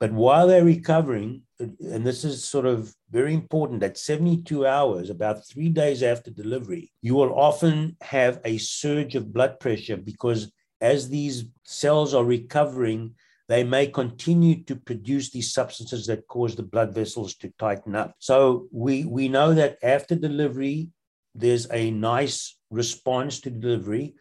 [0.00, 5.46] But while they're recovering, and this is sort of very important, at 72 hours, about
[5.46, 11.08] three days after delivery, you will often have a surge of blood pressure because as
[11.08, 13.14] these cells are recovering,
[13.48, 18.14] they may continue to produce these substances that cause the blood vessels to tighten up.
[18.18, 20.90] So we, we know that after delivery,
[21.34, 24.14] there's a nice response to delivery,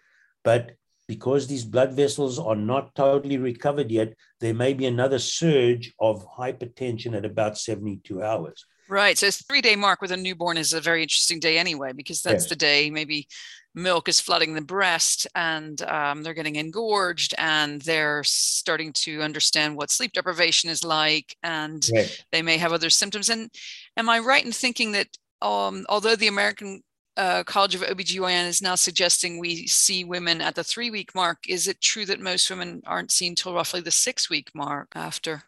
[0.44, 0.72] but
[1.08, 6.26] because these blood vessels are not totally recovered yet, there may be another surge of
[6.38, 8.66] hypertension at about 72 hours.
[8.90, 9.18] Right.
[9.18, 12.22] So it's three day mark with a newborn is a very interesting day anyway, because
[12.22, 12.50] that's yes.
[12.50, 13.28] the day maybe
[13.76, 19.76] milk is flooding the breast and um, they're getting engorged and they're starting to understand
[19.76, 22.26] what sleep deprivation is like and Right.
[22.32, 23.30] they may have other symptoms.
[23.30, 23.52] And
[23.96, 25.08] am I right in thinking that
[25.42, 26.82] um, although the American
[27.18, 31.40] uh, College of OBGYN is now suggesting we see women at the three week mark,
[31.48, 35.44] is it true that most women aren't seen till roughly the six week mark after?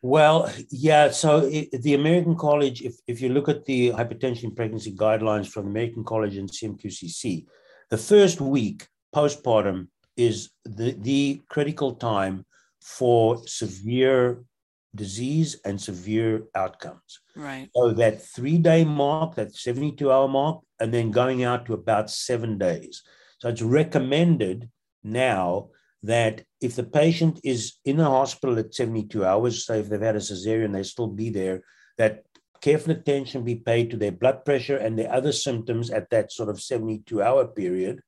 [0.00, 1.10] Well, yeah.
[1.10, 5.64] So i the American College, if, if you look at the hypertension pregnancy guidelines from
[5.64, 7.46] the American College and CMQCC,
[7.90, 12.44] the first week postpartum is the, the critical time
[12.80, 14.42] for severe
[14.94, 17.20] disease and severe outcomes.
[17.36, 17.68] Right.
[17.74, 22.10] So that three day mark, that 72 hour mark, and then going out to about
[22.10, 23.02] seven days.
[23.38, 24.68] So it's recommended
[25.04, 25.68] now
[26.02, 30.16] that if the patient is in the hospital at 72 hours, say if they've had
[30.16, 31.62] a cesarean, they still be there,
[31.98, 32.24] that
[32.60, 36.48] careful attention be paid to their blood pressure and their other symptoms at that sort
[36.48, 38.00] of 72 hour period.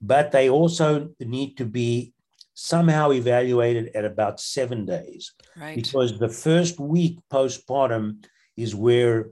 [0.00, 2.12] But they also need to be
[2.54, 5.74] somehow evaluated at about seven days Right.
[5.74, 8.24] because the first week postpartum
[8.56, 9.30] is where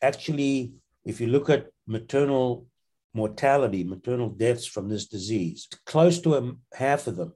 [0.00, 0.74] actually,
[1.04, 2.66] if you look at maternal
[3.14, 7.32] mortality, maternal deaths from this disease, close to a, half of them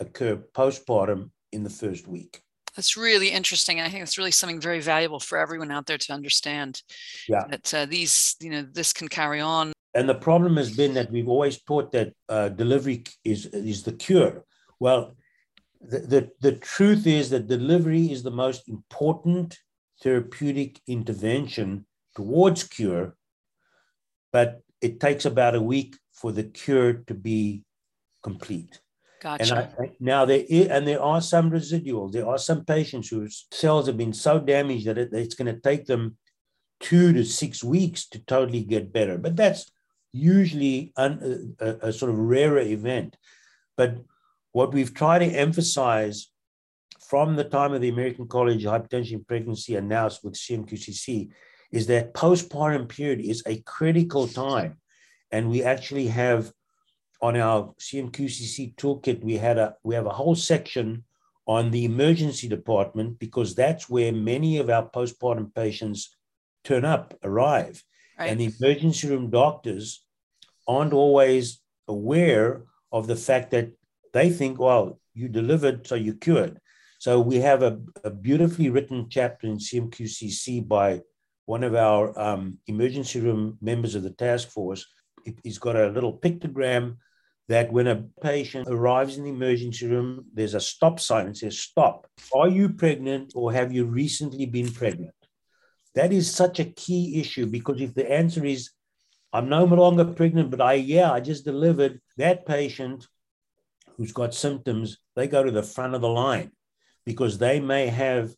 [0.00, 2.42] occur postpartum in the first week.
[2.74, 3.80] That's really interesting.
[3.80, 6.82] I think it's really something very valuable for everyone out there to understand.
[7.28, 7.44] Yeah.
[7.48, 9.72] That uh, these, you know, this can carry on.
[9.94, 13.92] And the problem has been that we've always taught that uh, delivery is, is the
[13.92, 14.44] cure.
[14.80, 15.16] Well,
[15.80, 19.56] the, the, the truth is that delivery is the most important
[20.02, 23.16] therapeutic intervention towards cure,
[24.34, 27.62] but it takes about a week for the cure to be
[28.20, 28.80] complete.
[29.22, 29.72] And Gotcha.
[29.80, 32.10] I, now there is, and there are some residuals.
[32.10, 35.60] There are some patients whose cells have been so damaged that it, it's going to
[35.60, 36.16] take them
[36.80, 39.18] two to six weeks to totally get better.
[39.18, 39.70] But that's
[40.12, 43.16] usually un, a, a sort of rarer event.
[43.76, 43.98] But
[44.50, 46.28] what we've tried to emphasize
[47.08, 51.30] from the time of the American College of Hypertension and Pregnancy and now with CMQCC
[51.74, 54.76] is that postpartum period is a critical time.
[55.32, 56.52] And we actually have
[57.20, 61.02] on our CMQCC toolkit, we had a we have a whole section
[61.46, 66.16] on the emergency department because that's where many of our postpartum patients
[66.62, 67.82] turn up, arrive.
[68.18, 68.30] Right.
[68.30, 70.04] And the emergency room doctors
[70.68, 73.72] aren't always aware of the fact that
[74.12, 76.60] they think, well, you delivered, so you cured.
[77.00, 81.02] So we have a, a beautifully written chapter in CMQCC by
[81.46, 84.86] one of our um, emergency room members of the task force.
[85.42, 86.96] He's got a little pictogram
[87.48, 91.28] that when a patient arrives in the emergency room, there's a stop sign.
[91.28, 92.06] It says, Stop.
[92.34, 95.14] Are you pregnant or have you recently been pregnant?
[95.94, 98.70] That is such a key issue because if the answer is,
[99.32, 103.06] I'm no longer pregnant, but I, yeah, I just delivered, that patient
[103.96, 106.52] who's got symptoms, they go to the front of the line
[107.04, 108.34] because they may have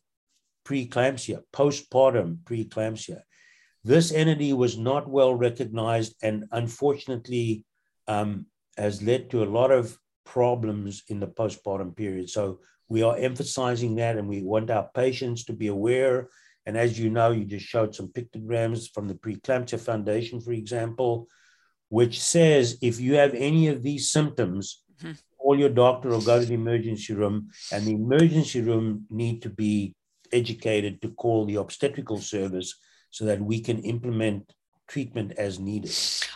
[0.67, 3.19] preeclampsia, postpartum preeclampsia.
[3.83, 7.63] This entity was not well recognized and unfortunately
[8.07, 12.29] um, has led to a lot of problems in the postpartum period.
[12.29, 16.29] So we are emphasizing that and we want our patients to be aware.
[16.65, 21.27] And as you know, you just showed some pictograms from the Preeclampsia Foundation, for example,
[21.89, 25.15] which says if you have any of these symptoms, Mhm.
[25.37, 27.49] call your doctor or go to the emergency room.
[27.71, 29.95] And the emergency room need to be
[30.31, 32.75] educated to call the obstetrical service
[33.11, 34.53] so that we can implement
[34.87, 35.93] treatment as needed.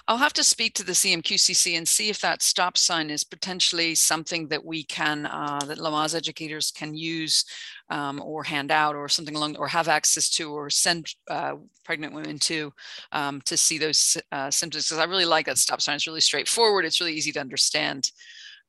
[0.10, 3.96] I'll have to speak to the CMQCC and see if that stop sign is potentially
[3.96, 7.46] something that we can, uh, that Lamaze educators can use
[7.90, 12.14] um, or hand out or something along, or have access to, or send uh, pregnant
[12.14, 12.74] women to,
[13.14, 14.88] um, to see those uh, symptoms.
[14.88, 15.96] Because I really like that stop sign.
[15.96, 16.84] It's really straightforward.
[16.84, 18.12] It's really easy to understand.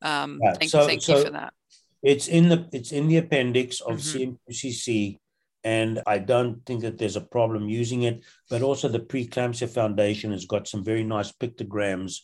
[0.01, 1.55] Um, Yeah, thank so- thank you for that.
[2.03, 4.38] It's in the it's in the appendix of Mhm.
[4.49, 5.19] CMQCC,
[5.65, 8.23] and I don't think that there's a problem using it.
[8.51, 12.21] But also, the Preeclampsia Foundation has got some very nice pictograms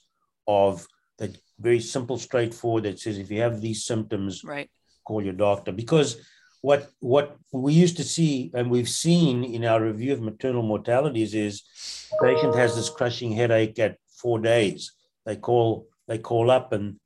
[0.47, 0.87] of
[1.19, 2.85] that very simple, straightforward.
[2.85, 4.71] That says if you have these symptoms, Right.
[5.05, 5.73] call your doctor.
[5.73, 6.17] Because
[6.61, 11.33] what what we used to see and we've seen in our review of maternal mortalities
[11.35, 11.63] is
[12.11, 14.91] the patient has this crushing headache at four days.
[15.25, 16.99] They call they call up and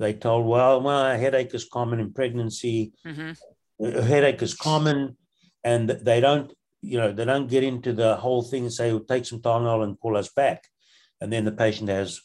[0.00, 2.92] they told, well, well, a headache is common in pregnancy.
[3.04, 3.32] Hmm
[3.80, 5.16] a headache is common
[5.64, 9.00] and they don't you know they don't get into the whole thing and say well,
[9.00, 10.64] take some Tylenol and call us back.
[11.20, 12.20] And then the patient has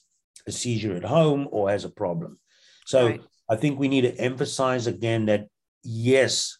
[0.48, 2.40] a seizure at home or has a problem.
[2.86, 3.22] So Right.
[3.50, 5.48] i think we need to emphasize again that
[5.84, 6.58] yes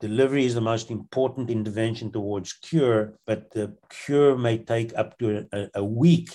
[0.00, 5.46] delivery is the most important intervention towards cure but the cure may take up to
[5.52, 6.30] a, a week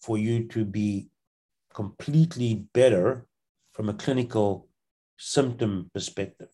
[0.00, 1.08] for you to be
[1.74, 3.27] completely better
[3.78, 4.66] from a clinical
[5.18, 6.48] symptom perspective.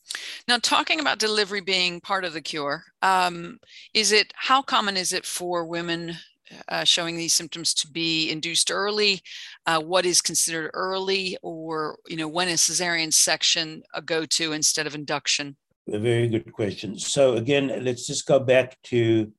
[0.47, 3.59] Now, talking about delivery being part of the cure, um,
[3.95, 6.13] is it how common is it for women
[6.69, 9.23] uh, showing these symptoms to be induced early?
[9.65, 14.87] Uh, what is considered early, or you know, when is cesarean section a go-to instead
[14.87, 15.57] of induction?
[15.91, 16.99] A very good question.
[16.99, 19.33] So again, let's just go back to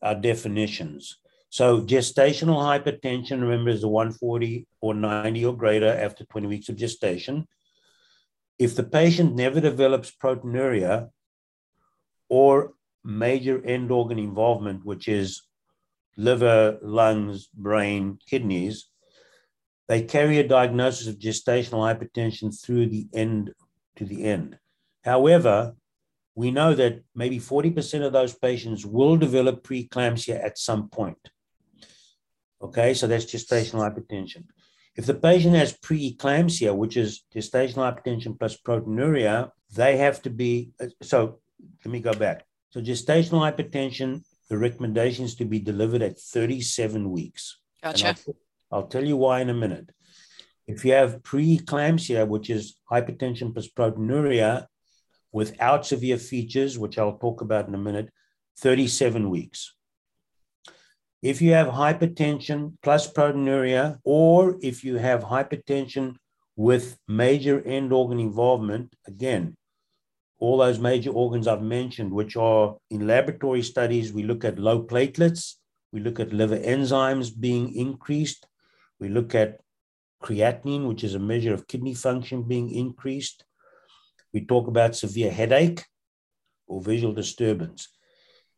[0.00, 1.18] our definitions.
[1.52, 6.76] So gestational hypertension, remember, is a 140 or 90 or greater after 20 weeks of
[6.76, 7.46] gestation.
[8.58, 11.10] If the patient never develops proteinuria
[12.30, 12.72] or
[13.04, 15.42] major end organ involvement, which is
[16.16, 18.88] liver, lungs, brain, kidneys,
[19.88, 23.52] they carry a diagnosis of gestational hypertension through the end
[23.96, 24.58] to the end.
[25.04, 25.74] However,
[26.34, 31.18] we know that maybe 40% of those patients will develop preeclampsia at some point.
[32.62, 34.44] Okay, so that's gestational hypertension.
[34.94, 40.70] If the patient has preeclampsia, which is gestational hypertension plus proteinuria, they have to be.
[40.80, 41.40] Uh, so
[41.84, 42.44] let me go back.
[42.70, 47.58] So gestational hypertension, the recommendation is to be delivered at 37 weeks.
[47.82, 48.08] Gotcha.
[48.08, 48.36] I'll,
[48.70, 49.90] I'll tell you why in a minute.
[50.66, 54.66] If you have preeclampsia, which is hypertension plus proteinuria,
[55.32, 58.10] without severe features, which I'll talk about in a minute,
[58.58, 59.74] 37 weeks.
[61.22, 66.16] If you have hypertension plus proteinuria, or if you have hypertension
[66.56, 69.56] with major end organ involvement, again,
[70.40, 74.82] all those major organs I've mentioned, which are in laboratory studies, we look at low
[74.82, 75.54] platelets,
[75.92, 78.48] we look at liver enzymes being increased,
[78.98, 79.60] we look at
[80.24, 83.44] creatinine, which is a measure of kidney function being increased,
[84.32, 85.84] we talk about severe headache
[86.66, 87.88] or visual disturbance.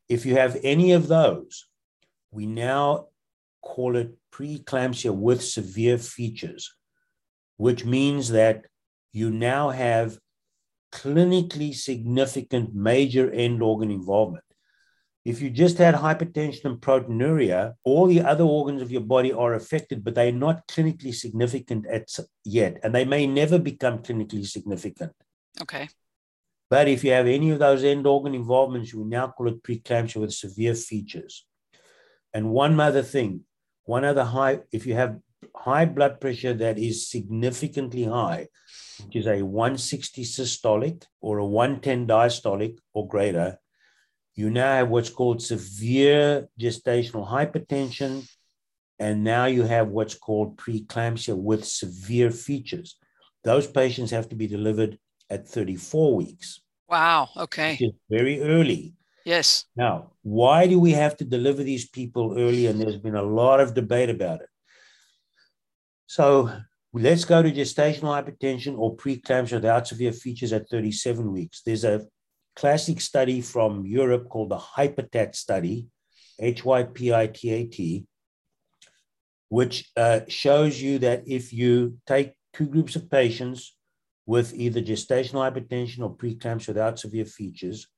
[0.09, 1.67] If you have any of those,
[2.35, 3.07] we now
[3.63, 6.75] call it preeclampsia with severe features,
[7.57, 8.67] which means that
[9.13, 10.19] you now have
[10.93, 14.45] clinically significant major end organ involvement.
[15.25, 19.55] If you just had hypertension and proteinuria, all the other organs of your body are
[19.55, 22.09] affected, but they're not clinically significant at,
[22.45, 25.13] yet, and they may never become clinically significant.
[25.63, 25.89] Okay.
[26.69, 30.17] But if you have any of those end organ involvements, we now call it preeclampsia
[30.17, 31.47] with severe features.
[32.35, 33.45] And one other thing,
[33.85, 35.19] one other high, if you have
[35.55, 38.49] high blood pressure that is significantly high,
[39.05, 43.59] which is a 160 systolic or a 110 diastolic or greater,
[44.35, 48.29] you now have what's called severe gestational hypertension.
[48.99, 52.97] And now you have what's called preeclampsia with severe features.
[53.43, 54.99] Those patients have to be delivered
[55.31, 56.61] at 34 weeks.
[56.89, 57.29] Wow.
[57.37, 57.93] Okay.
[58.11, 58.95] very early.
[59.25, 59.65] Yes.
[59.75, 62.67] Now, why do we have to deliver these people early?
[62.67, 64.49] And there's been a lot of debate about it.
[66.07, 66.53] So
[66.93, 71.63] let's go to gestational hypertension or preeclampsia without severe features at 37 weeks.
[71.65, 72.07] There's a
[72.55, 75.89] classic study from Europe called the HYPITAT study,
[76.39, 78.07] H Y P I T A T,
[79.49, 83.75] which uh, shows you that if you take two groups of patients
[84.27, 87.89] with either gestational hypertension or preeclampsia without severe features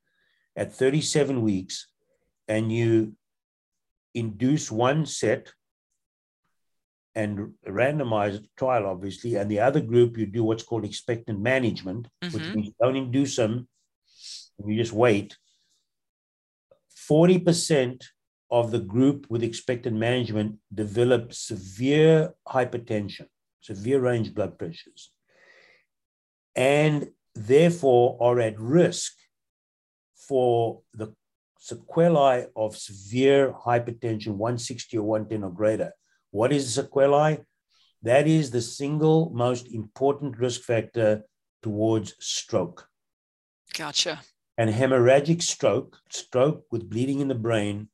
[0.57, 1.89] at 37 weeks,
[2.49, 3.15] and you
[4.15, 5.53] induce one set
[7.15, 12.35] and randomize trial, obviously, and the other group, you do what's called expectant management, mm-hmm.
[12.35, 13.69] which means you don't induce them,
[14.65, 15.37] you just wait.
[17.11, 18.03] 40%
[18.51, 23.27] of the group with expectant management develop severe hypertension,
[23.61, 25.11] severe range blood pressures
[26.57, 29.13] and therefore are at risk
[30.29, 31.13] for the
[31.59, 35.93] sequelae of severe hypertension 160 or 110 or greater.
[36.31, 37.39] What is sequelae?
[38.03, 41.23] That is the single most important risk factor
[41.63, 42.89] towards stroke.
[43.75, 44.21] Gotcha.
[44.59, 47.89] And hemorrhagic stroke, stroke with bleeding in the brain,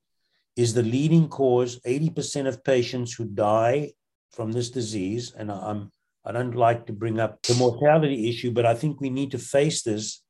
[0.57, 1.81] is the leading cause.
[1.81, 3.93] 80% of patients who die
[4.33, 5.91] from this disease, and I'm
[6.25, 9.39] I don't like to bring up the mortality issue, but I think we need to
[9.39, 10.23] face this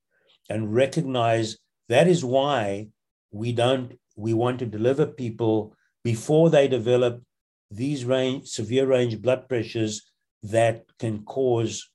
[0.48, 1.59] and recognize
[1.89, 2.89] that is why
[3.30, 5.74] we don't we want to deliver people
[6.05, 7.22] before they develop
[7.70, 10.03] these range severe range blood pressures
[10.43, 11.89] that can cause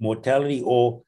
[0.00, 1.02] mortality or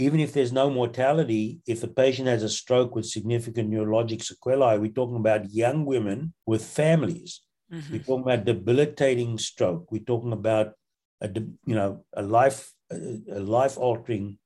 [0.00, 4.78] even if there's no mortality, if the patient has a stroke with significant neurologic sequelae,
[4.78, 7.40] we're talking about young women with families.
[7.72, 7.92] Mm-hmm.
[7.92, 9.90] We're talking about debilitating stroke.
[9.90, 10.74] We're talking about
[11.20, 11.28] a
[11.66, 14.38] you know a life a life altering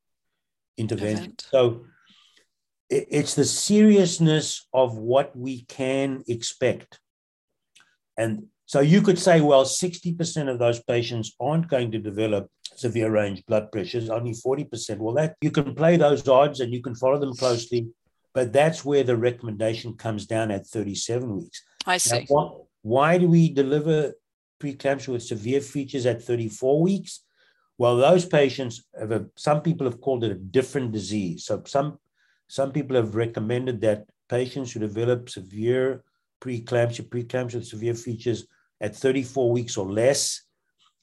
[0.78, 1.24] intervention.
[1.24, 1.46] Event.
[1.50, 1.84] So
[2.92, 7.00] it's the seriousness of what we can expect.
[8.18, 13.10] And So you could say, well, 60% of those patients aren't going to develop severe
[13.10, 14.98] range blood pressures, only 40%.
[14.98, 17.88] Well, that you can play those odds and you can follow them closely,
[18.34, 21.62] but that's where the recommendation comes down at 37 weeks.
[21.86, 22.26] I see.
[22.30, 24.12] Now, why, do we deliver
[24.60, 27.24] preeclampsia with severe features at 34 weeks?
[27.78, 31.44] Well, those patients have a, some people have called it a different disease.
[31.46, 31.98] So some
[32.52, 36.04] some people have recommended that patients who develop severe
[36.38, 38.46] preeclampsia, preeclampsia with severe features
[38.78, 40.42] at 34 weeks or less,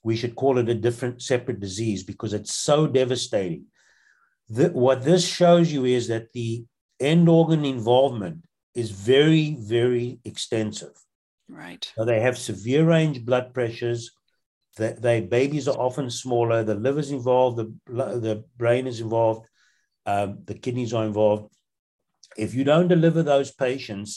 [0.03, 3.65] we should call it a different, separate disease because it's so devastating.
[4.49, 6.65] The, what this shows you is that the
[6.99, 8.43] end organ involvement
[8.75, 10.93] is very, very extensive.
[11.49, 11.91] Right.
[11.95, 14.11] So they have severe range blood pressures.
[14.77, 16.61] The, they babies are often smaller.
[16.61, 17.57] The liver's involved.
[17.57, 19.49] The, the brain is involved.
[20.09, 21.45] Um, the kidneys are involved.
[22.45, 24.09] If you don't deliver those patients,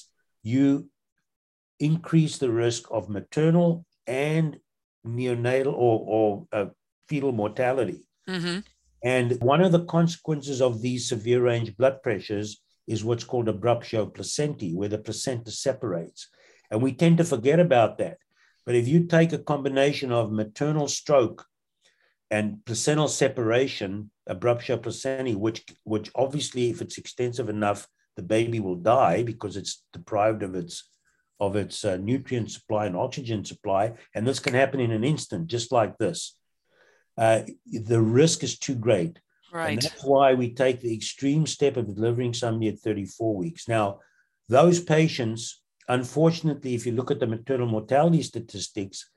[0.43, 0.66] you
[1.78, 4.59] increase the risk of maternal and
[5.05, 6.24] neonatal or, or
[6.59, 6.66] uh,
[7.09, 8.01] fetal mortality.
[8.28, 8.59] Mm-hmm.
[9.05, 14.07] And one of the consequences of these severe range blood pressures is what's called abruptio
[14.07, 16.28] placentae, where the placenta separates.
[16.70, 18.16] And we tend to forget about that.
[18.64, 21.45] But if you take a combination of maternal stroke
[22.33, 28.76] and placental separation, abruptio placentae, which, which obviously, if it's extensive enough, the baby will
[28.76, 30.89] die because it's deprived of its
[31.41, 35.49] of its uh, nutrient supply and oxygen supply, and this can happen in an instant,
[35.49, 36.37] just like this.
[37.18, 39.18] Uh, the risk is too great.
[39.53, 39.72] Right.
[39.72, 43.66] And that's why we take the extreme step of delivering somebody at 34 weeks.
[43.68, 43.99] Now,
[44.49, 49.11] those patients, unfortunately, if you look at the maternal mortality statistics,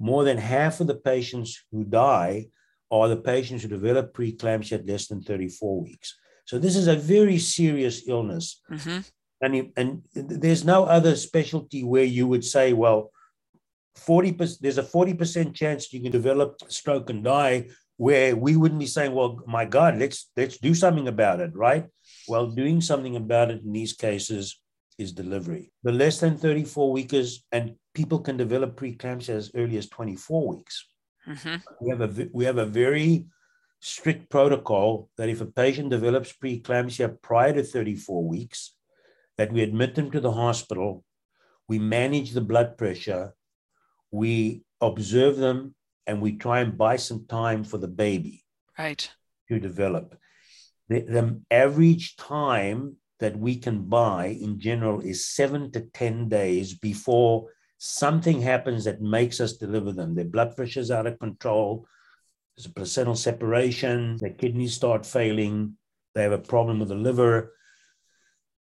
[0.00, 2.46] more than half of the patients who die
[2.90, 6.16] are the patients who develop preeclampsia at less than 34 weeks.
[6.46, 8.60] So this is a very serious illness.
[8.70, 9.00] Mm-hmm.
[9.42, 13.12] And, and there's no other specialty where you would say, well,
[13.98, 18.86] 40%, there's a 40% chance you can develop stroke and die where we wouldn't be
[18.86, 21.86] saying, well, my God, let's let's do something about it, right?
[22.26, 24.58] Well, doing something about it in these cases
[25.00, 25.72] is delivery.
[25.82, 30.86] The less than 34 weekers, and people can develop preeclampsia as early as 24 weeks.
[31.26, 31.56] Mm-hmm.
[31.80, 33.26] We have a we have a very
[33.80, 38.74] strict protocol that if a patient develops preeclampsia prior to 34 weeks,
[39.38, 41.02] that we admit them to the hospital,
[41.66, 43.34] we manage the blood pressure,
[44.10, 45.74] we observe them,
[46.06, 48.44] and we try and buy some time for the baby
[48.78, 49.10] Right.
[49.48, 50.18] to develop.
[50.88, 56.74] The, the average time that we can buy in general is seven to 10 days
[56.74, 57.46] before
[57.78, 60.14] something happens that makes us deliver them.
[60.14, 61.86] Their blood pressure is out of control,
[62.56, 65.76] there's a placental separation, their kidneys start failing,
[66.14, 67.54] they have a problem with the liver.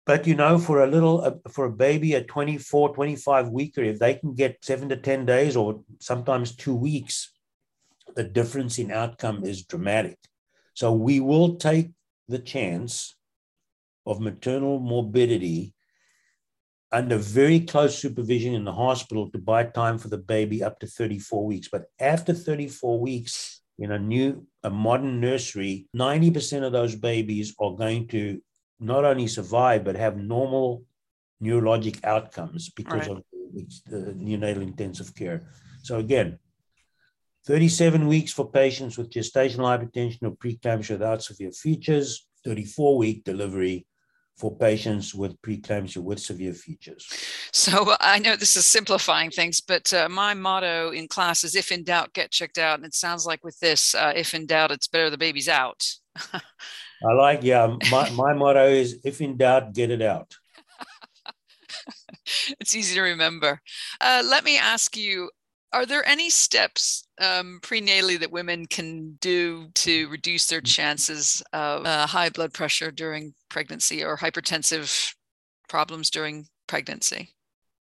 [0.05, 3.99] But you know, for a little, uh, for a baby at 24, 25 weeker, if
[3.99, 7.31] they can get seven to 10 days or sometimes two weeks,
[8.15, 10.17] the difference in outcome is dramatic.
[10.73, 11.91] So we will take
[12.27, 13.15] the chance
[14.05, 15.73] of maternal morbidity
[16.91, 20.87] under very close supervision in the hospital to buy time for the baby up to
[20.87, 21.69] 34 weeks.
[21.71, 27.75] But after 34 weeks in a new, a modern nursery, 90% of those babies are
[27.75, 28.41] going to
[28.79, 30.83] not only survive, but have normal
[31.41, 33.17] neurologic outcomes because Right.
[33.17, 33.23] of
[33.89, 35.47] the neonatal intensive care.
[35.83, 36.39] So again,
[37.45, 43.87] 37 weeks for patients with gestational hypertension or preeclampsia without severe features, 34 week delivery
[44.37, 47.07] for patients with preeclampsia with severe features.
[47.53, 51.71] So I know this is simplifying things, but uh, my motto in class is if
[51.71, 52.79] in doubt, get checked out.
[52.79, 55.87] And it sounds like with this, uh, if in doubt, it's better the baby's out.
[56.33, 60.35] I like, yeah, my, my motto is if in doubt, get it out.
[62.59, 63.61] it's easy to remember.
[63.99, 65.29] Uh, let me ask you
[65.73, 71.85] are there any steps um, prenatally that women can do to reduce their chances of
[71.85, 75.13] uh, high blood pressure during pregnancy or hypertensive
[75.69, 77.29] problems during pregnancy?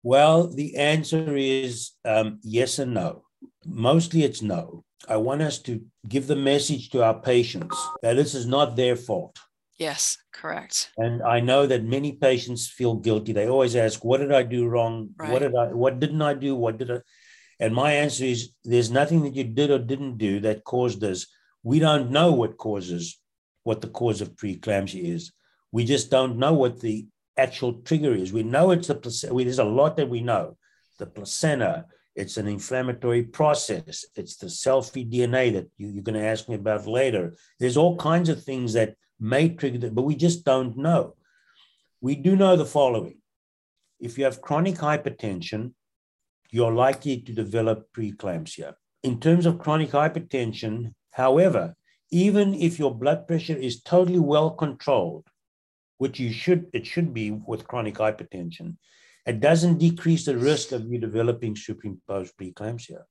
[0.04, 3.24] Well, the answer is um, yes and no.
[3.66, 4.84] Mostly it's no.
[5.08, 8.96] I want us to give the message to our patients that this is not their
[8.96, 9.38] fault.
[9.78, 10.92] Yes, correct.
[10.98, 13.32] And I know that many patients feel guilty.
[13.32, 15.10] They always ask, "What did I do wrong?
[15.16, 15.32] Right.
[15.32, 15.68] What did I?
[15.68, 16.54] What didn't I do?
[16.56, 17.00] What did I?"
[17.60, 21.28] And my answer is, "There's nothing that you did or didn't do that caused this.
[21.64, 23.20] We don't know what causes
[23.64, 25.32] what the cause of preeclampsia is.
[25.72, 27.08] We just don't know what the
[27.38, 28.34] actual trigger is.
[28.34, 29.36] We know it's the placenta.
[29.36, 30.58] There's a lot that we know.
[30.98, 31.86] The placenta.
[32.16, 34.06] It's an inflammatory process.
[34.16, 37.36] It's the cell-free DNA that you, you're going to ask me about later.
[37.60, 41.16] There's all kinds of things that may trigger that, but we just don't know.
[42.02, 43.18] We do know the following.
[44.00, 45.74] If you have chronic hypertension
[46.52, 48.74] you're likely to develop preeclampsia.
[49.04, 51.76] In terms of chronic hypertension, however,
[52.12, 55.28] even if your blood pressure is totally well controlled,
[55.98, 58.78] which you should it should be with chronic hypertension,
[59.26, 63.04] it doesn't decrease the risk of you developing superimposed preeclampsia.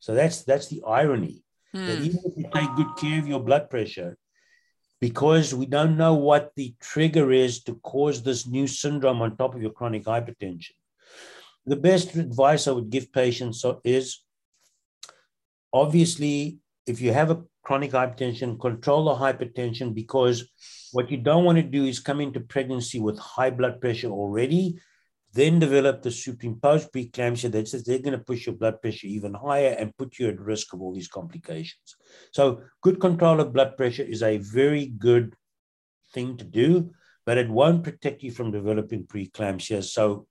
[0.00, 1.44] So that's that's the irony
[1.74, 1.86] Hmm.
[1.86, 4.16] that even if you take good care of your blood pressure,
[5.00, 9.54] because we don't know what the trigger is to cause this new syndrome on top
[9.54, 10.76] of your chronic hypertension.
[11.66, 14.20] The best advice I would give patients is
[15.72, 20.44] obviously, if you have a chronic hypertension, control the hypertension because
[20.92, 24.78] what you don't want to do is come into pregnancy with high blood pressure already,
[25.32, 29.34] then develop the superimposed preeclampsia that says they're going to push your blood pressure even
[29.34, 31.96] higher and put you at risk of all these complications.
[32.30, 35.34] So, good control of blood pressure is a very good
[36.12, 36.92] thing to do,
[37.26, 39.82] but it won't protect you from developing preeclampsia.
[39.82, 40.28] So,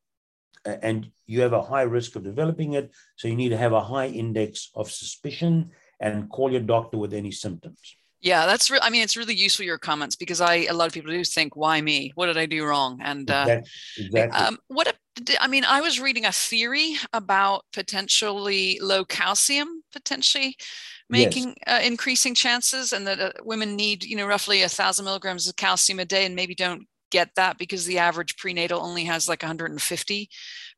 [0.66, 2.92] and you have a high risk of developing it.
[3.16, 7.14] So, you need to have a high index of suspicion and call your doctor with
[7.14, 7.96] any symptoms.
[8.22, 8.72] Yeah, that's.
[8.72, 11.24] Re- I mean, it's really useful your comments because I a lot of people do
[11.26, 12.14] think, "Why me?
[12.16, 14.06] What did I do wrong?" And uh, Exactly.
[14.06, 14.46] exactly.
[14.48, 14.88] um, what?
[14.88, 14.96] if-
[15.40, 20.56] I mean, I was reading a theory about potentially low calcium potentially
[21.10, 25.48] making uh, increasing chances, and that uh, women need, you know, roughly a thousand milligrams
[25.48, 29.30] of calcium a day, and maybe don't get that because the average prenatal only has
[29.30, 30.30] like 150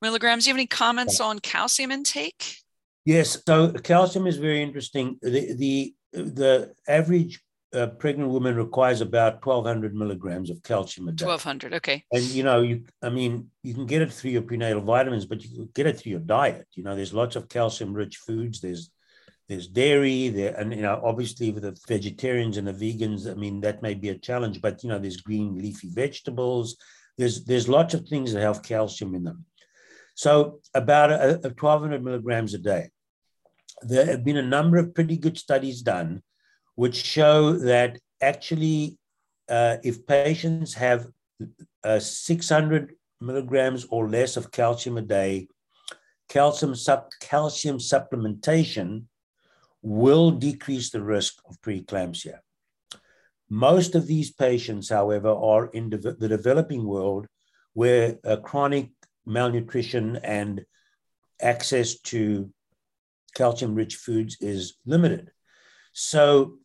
[0.01, 0.43] milligrams.
[0.43, 2.57] Do you have any comments on calcium intake?
[3.05, 5.17] Yes, so calcium is very interesting.
[5.21, 7.39] The the the average
[7.73, 11.25] uh, pregnant woman requires about 1200 milligrams of calcium a day.
[11.25, 11.73] 1200.
[11.75, 12.03] Okay.
[12.11, 15.43] And you know, you I mean, you can get it through your prenatal vitamins, but
[15.43, 16.67] you can get it through your diet.
[16.73, 18.59] You know, there's lots of calcium-rich foods.
[18.59, 18.89] There's
[19.47, 23.61] there's dairy there, and you know, obviously with the vegetarians and the vegans, I mean,
[23.61, 24.61] that may be a challenge.
[24.61, 26.77] But you know, there's green leafy vegetables.
[27.17, 29.45] There's there's lots of things that have calcium in them.
[30.15, 32.89] So about a, a 1200 milligrams a day.
[33.81, 36.23] There have been a number of pretty good studies done,
[36.75, 38.97] which show that actually,
[39.49, 41.07] uh, if patients have
[41.83, 45.49] uh, 600 milligrams or less of calcium a day,
[46.29, 49.03] calcium, sup- calcium supplementation
[49.85, 52.39] will decrease the risk of preeclampsia.
[53.49, 57.27] Most of these patients, however, are in de- the developing world
[57.73, 58.89] where uh, chronic
[59.27, 60.65] malnutrition and
[61.39, 62.49] access to
[63.35, 65.29] calcium rich foods is limited.
[65.93, 66.57] So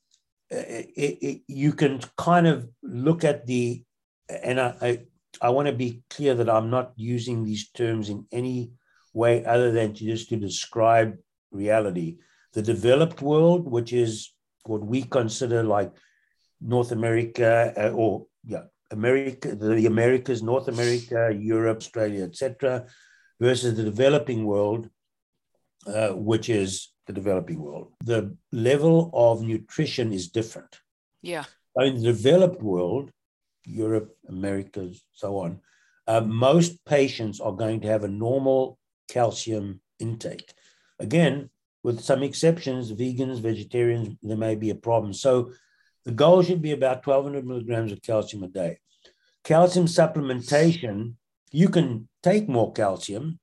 [0.51, 0.65] uh,
[0.97, 3.85] it, it, you can kind of look at the,
[4.31, 4.99] and I, I,
[5.43, 8.73] I want to be clear that I'm not using these terms in any
[9.13, 11.19] way other than to just to describe
[11.51, 12.17] reality.
[12.53, 14.33] The developed world, which is
[14.65, 15.93] what we consider like
[16.61, 22.87] North America uh, or yeah, America, the Americas, North America, Europe, Australia, etc.,
[23.41, 24.91] versus the developing world,
[25.87, 27.93] uh, which is the developing world.
[28.05, 30.81] The level of nutrition is different.
[31.23, 31.45] Yeah.
[31.77, 33.11] In the developed world,
[33.65, 35.61] Europe, America, so on,
[36.07, 38.79] uh, most patients are going to have a normal
[39.09, 40.53] calcium intake.
[40.99, 41.51] Again,
[41.83, 45.13] with some exceptions, vegans, vegetarians, there may be a problem.
[45.13, 45.53] So
[46.05, 48.79] the goal should be about 1200 milligrams of calcium a day.
[49.45, 51.15] Calcium supplementation,
[51.51, 53.39] you can take more calcium,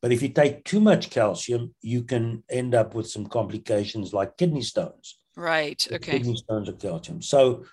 [0.00, 4.36] but if you take too much calcium, you can end up with some complications like
[4.36, 5.18] kidney stones.
[5.36, 5.86] Right.
[5.90, 6.12] Okay.
[6.12, 7.20] Kidney stones of calcium.
[7.20, 7.64] So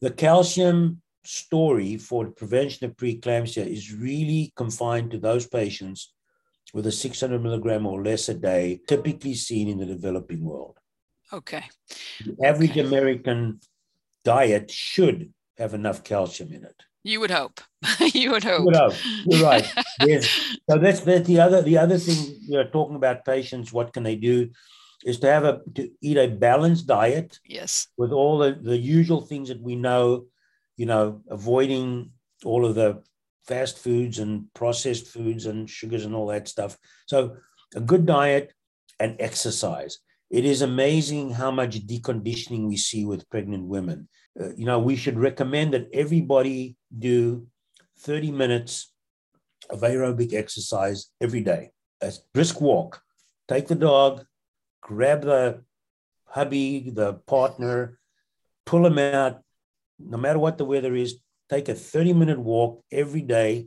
[0.00, 6.13] the calcium story for the prevention of preeclampsia is really confined to those patients
[6.74, 10.76] with a 600 milligram or less a day, typically seen in the developing world.
[11.32, 11.64] Okay.
[12.26, 13.60] The average American
[14.24, 16.82] diet should have enough calcium in it.
[17.04, 17.60] You would hope.
[18.12, 18.64] you would hope.
[18.64, 18.92] You know,
[19.24, 19.66] you're right.
[20.04, 20.28] Yes.
[20.68, 23.72] So that's that's the other the other thing you're talking about patients.
[23.72, 24.50] What can they do?
[25.04, 27.86] Is to have a to eat a balanced diet Yes.
[27.96, 30.26] with all the, the usual things that we know,
[30.76, 32.10] you know, avoiding
[32.44, 33.02] all of the
[33.46, 36.78] fast foods and processed foods and sugars and all that stuff.
[37.06, 37.36] So
[37.74, 38.52] a good diet
[38.98, 39.98] and exercise.
[40.30, 44.08] It is amazing how much deconditioning we see with pregnant women.
[44.40, 47.46] Uh, you know, we should recommend that everybody do
[48.00, 48.92] 30 minutes
[49.70, 51.70] of aerobic exercise every day.
[52.00, 53.00] A brisk walk.
[53.48, 54.24] Take the dog,
[54.80, 55.62] grab the
[56.24, 57.98] hubby, the partner,
[58.66, 59.42] pull them out,
[59.98, 61.18] no matter what the weather is,
[61.50, 63.66] take a 30 minute walk every day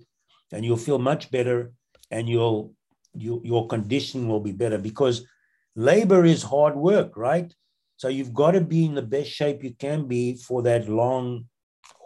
[0.52, 1.72] and you'll feel much better
[2.12, 2.74] and you'll
[3.14, 5.26] you, your conditioning will be better because
[5.76, 7.54] labor is hard work right
[7.98, 11.46] so you've got to be in the best shape you can be for that long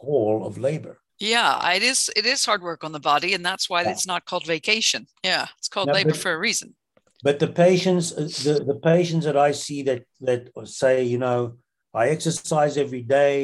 [0.01, 2.09] haul of labor Yeah, it is.
[2.15, 3.91] It is hard work on the body, and that's why Yeah.
[3.91, 5.01] it's not called vacation.
[5.23, 6.69] Yeah, it's called No, labor but- for a reason.
[7.27, 11.39] But the patients, uh, the, the patients that I see that that say, you know,
[11.93, 13.37] I exercise every day.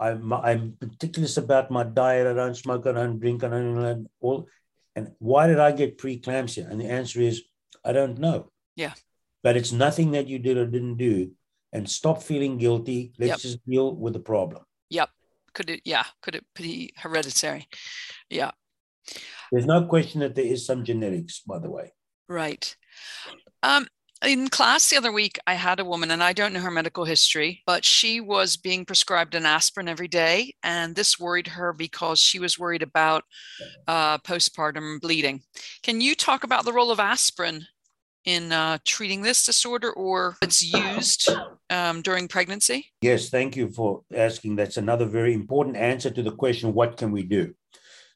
[0.00, 2.26] I'm I'm meticulous about my diet.
[2.26, 2.86] I don't smoke.
[2.86, 3.42] I don't drink.
[3.44, 4.46] I don't all.
[4.94, 6.68] And why did I get preeclampsia?
[6.70, 7.42] And the answer is,
[7.84, 8.50] I don't know.
[8.76, 8.94] Yeah.
[9.42, 11.32] But it's nothing that you did or didn't do.
[11.72, 13.12] And stop feeling guilty.
[13.18, 13.38] Let's Yep.
[13.40, 14.62] just deal with the problem.
[14.90, 15.10] Yep.
[15.52, 15.82] Could it?
[15.84, 16.04] Yeah.
[16.22, 17.68] Could it be hereditary?
[18.30, 18.52] Yeah.
[19.52, 21.92] There's no question that there is some genetics, by the way.
[22.28, 22.74] Right.
[23.62, 23.86] Um,
[24.24, 27.04] in class the other week, I had a woman, and I don't know her medical
[27.04, 30.54] history, but she was being prescribed an aspirin every day.
[30.62, 33.24] And this worried her because she was worried about
[33.86, 35.42] uh, postpartum bleeding.
[35.82, 37.66] Can you talk about the role of aspirin
[38.24, 41.30] in uh, treating this disorder or it's used
[41.70, 42.86] um, during pregnancy?
[43.00, 44.56] Yes, thank you for asking.
[44.56, 47.54] That's another very important answer to the question what can we do?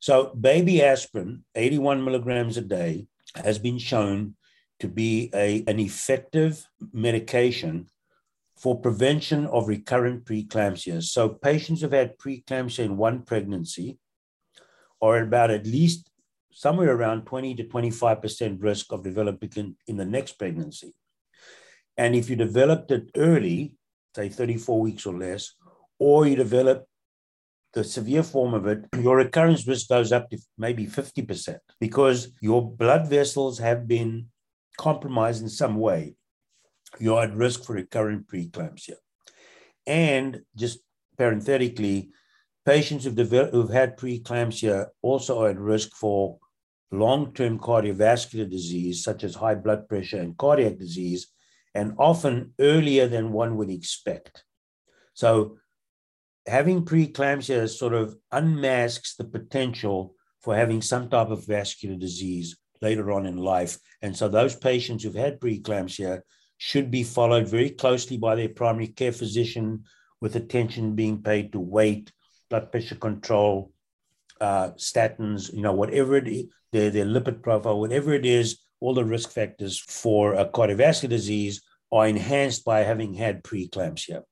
[0.01, 4.35] So, baby aspirin, 81 milligrams a day, has been shown
[4.83, 7.87] to be a, an effective medication
[8.57, 11.01] for prevention of recurrent preeclampsia.
[11.05, 13.99] So, patients who've had preeclampsia in one pregnancy
[15.01, 16.11] are at about at least
[16.51, 20.93] somewhere around 20 to 25% risk of developing in, the next pregnancy.
[21.97, 23.75] And if you developed it early,
[24.17, 25.55] say 34 weeks or less,
[26.01, 26.87] or you develop
[27.73, 32.69] the severe form of it, your recurrence risk goes up to maybe 50% because your
[32.69, 34.27] blood vessels have been
[34.77, 36.17] compromised in some way.
[36.99, 38.97] You're at risk for recurrent preeclampsia.
[39.87, 40.81] And just
[41.17, 42.11] parenthetically,
[42.67, 46.39] patients who've, developed, who've had preeclampsia also are at risk for
[46.91, 51.29] long term cardiovascular disease, such as high blood pressure and cardiac disease,
[51.75, 54.45] and often earlier than one would expect.
[55.15, 55.59] So,
[56.47, 63.13] having preeclampsia sort of unmasks the potential for having some type of vascular disease later
[63.13, 63.79] on in life.
[64.03, 66.21] And so, those patients who've had preeclampsia
[66.59, 69.85] should be followed very closely by their primary care physician
[70.21, 72.13] with attention being paid to weight,
[72.51, 73.73] blood pressure control,
[74.41, 78.95] uh, statins, you know, whatever it is, their, their lipid profile, whatever it is, all
[78.95, 81.63] the risk factors for a cardiovascular disease
[81.93, 84.23] are enhanced by having had preeclampsia.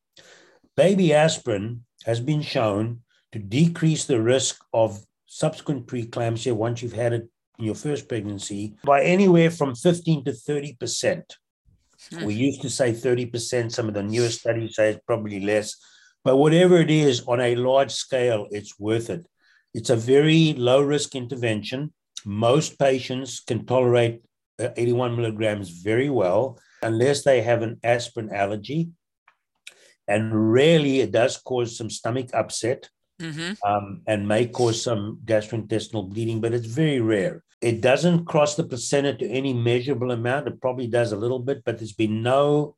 [0.77, 3.01] Baby aspirin has been shown
[3.33, 7.29] to decrease the risk of subsequent preeclampsia once you've had it
[7.61, 11.37] in your first pregnancy by anywhere from 15 to 30 percent.
[12.11, 12.25] Hmm.
[12.25, 13.71] We used to say 30%.
[13.71, 15.77] Some of the newer studies say it's probably less.
[16.25, 19.27] But whatever it is, on a large scale, it's worth it.
[19.75, 21.93] It's a very low risk intervention.
[22.25, 24.23] Most patients can tolerate
[24.59, 28.91] uh, 81 milligrams very well, unless they have an aspirin allergy.
[30.09, 32.89] And rarely it does cause some stomach upset
[33.21, 37.43] hmm um, and may cause some gastrointestinal bleeding, but it's very rare.
[37.61, 40.49] It doesn't cross the placenta to any measurable amount.
[40.49, 42.77] It probably does a little bit, but there's been no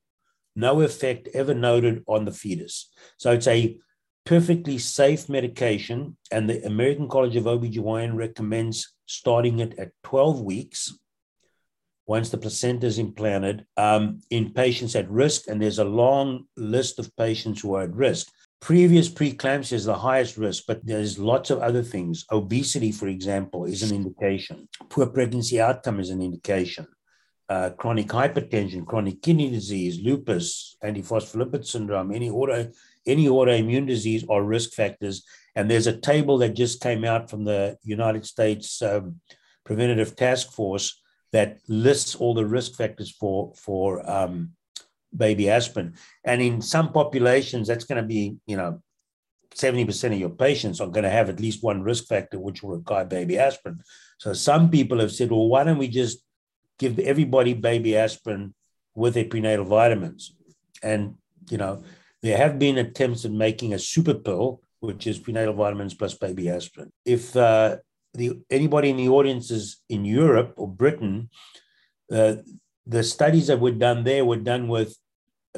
[0.54, 2.90] no effect ever noted on the fetus.
[3.16, 3.78] So it's a
[4.24, 10.92] perfectly safe medication, and the American College of OBGYN recommends starting it at 12 weeks
[12.06, 15.48] once the placenta is implanted um, in patients at risk.
[15.48, 18.28] And there's a long list of patients who are at risk.
[18.62, 22.24] Previous preeclampsia is the highest risk, but there's lots of other things.
[22.30, 24.68] Obesity, for example, is an indication.
[24.88, 26.86] Poor pregnancy outcome is an indication.
[27.48, 32.70] Uh, chronic hypertension, chronic kidney disease, lupus, antiphospholipid syndrome, any auto
[33.04, 35.24] any autoimmune disease are risk factors.
[35.56, 39.20] And there's a table that just came out from the United States um,
[39.64, 41.02] Preventative Task Force
[41.32, 44.52] that lists all the risk factors for for um,
[45.16, 45.94] baby aspirin.
[46.24, 48.82] And in some populations, that's going to be, you know,
[49.54, 52.76] 70% of your patients are going to have at least one risk factor, which will
[52.76, 53.82] require baby aspirin.
[54.18, 56.24] So some people have said, well, why don't we just
[56.78, 58.54] give everybody baby aspirin
[58.94, 60.34] with their prenatal vitamins?
[60.82, 61.16] And,
[61.50, 61.84] you know,
[62.22, 66.48] there have been attempts at making a super pill, which is prenatal vitamins plus baby
[66.48, 66.90] aspirin.
[67.04, 67.76] If uh,
[68.14, 71.30] the anybody in the audience is in Europe or Britain,
[72.10, 72.36] uh,
[72.86, 74.96] the studies that were done there were done with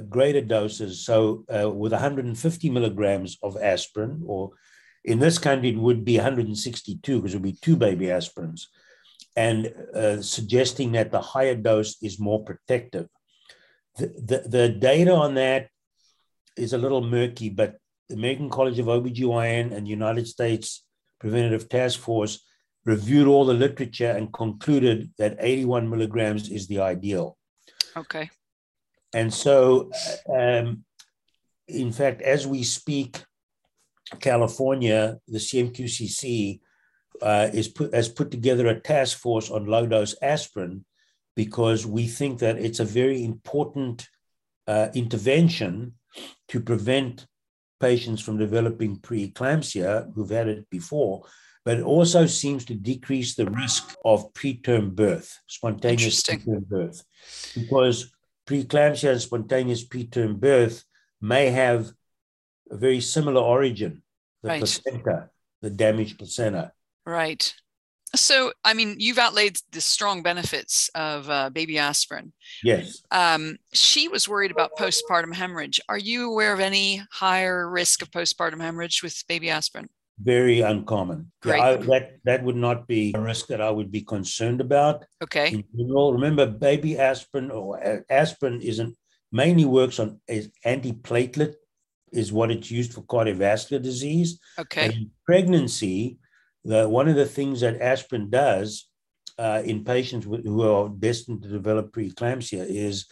[0.03, 1.05] greater doses.
[1.05, 4.51] So uh, with 150 milligrams of aspirin, or
[5.05, 8.63] in this country, it would be 162 because it would be two baby aspirins,
[9.37, 13.09] and uh, suggesting that the higher dose is more protective.
[13.97, 15.69] The, the, the data on that
[16.57, 17.77] is a little murky, but
[18.09, 20.85] the American College of OBGYN and United States
[21.21, 22.45] Preventative Task Force
[22.85, 27.37] reviewed all the literature and concluded that 81 milligrams is the ideal.
[27.97, 28.31] Okay.
[29.15, 29.91] And so,
[30.29, 30.85] um,
[31.69, 33.23] in fact, as we speak,
[34.21, 36.61] California, the CMQCC
[37.23, 40.85] uh, is put, has put together a task force on low dose aspirin
[41.37, 44.09] because we think that it's a very important
[44.67, 45.95] uh, intervention
[46.49, 47.27] to prevent
[47.81, 51.23] patients from developing preeclampsia who've had it before,
[51.65, 57.05] but it also seems to decrease the risk of preterm birth, spontaneous preterm birth,
[57.55, 58.14] because
[58.47, 60.85] preeclampsia and spontaneous preterm birth
[61.21, 61.93] may have
[62.71, 64.03] a very similar origin,
[64.43, 64.59] the right.
[64.59, 65.31] placenta,
[65.63, 66.73] the damaged placenta.
[67.07, 67.55] Right.
[68.15, 72.33] So, I mean, you've outlaid the strong benefits of uh, baby aspirin.
[72.63, 73.03] Yes.
[73.11, 75.81] Um, she was worried about postpartum hemorrhage.
[75.89, 79.89] Are you aware of any higher risk of postpartum hemorrhage with baby aspirin?
[80.23, 81.33] Very uncommon.
[81.43, 81.61] Great.
[81.61, 85.05] I, that that would not be a risk that I would be concerned about.
[85.23, 85.49] Okay.
[85.49, 88.97] In general, remember, baby aspirin or aspirin isn't
[89.33, 91.55] mainly works on is antiplatelet
[92.13, 94.39] is what it's used for cardiovascular disease.
[94.57, 94.87] Okay.
[94.87, 96.19] And pregnancy,
[96.65, 98.89] the one of the things that aspirin does
[99.39, 103.07] uh, in patients with, who are destined to develop preeclampsia is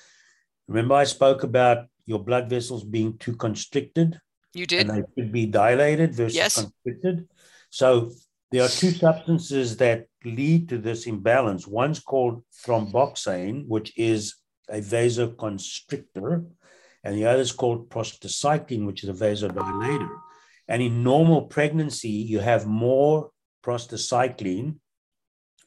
[0.69, 4.21] remember I spoke about your blood vessels being too constricted.
[4.55, 4.89] You did.
[4.89, 6.55] And they should be dilated versus yes.
[6.55, 7.29] constricted.
[7.71, 8.11] So
[8.51, 11.67] there are two substances that lead to this imbalance.
[11.67, 14.35] One's called thromboxane, which is
[14.69, 16.47] a vasoconstrictor,
[17.05, 20.17] and the other is called prostacyclin, which is a vasodilator.
[20.69, 23.31] And in normal pregnancy, you have more
[23.65, 24.77] prostacyclin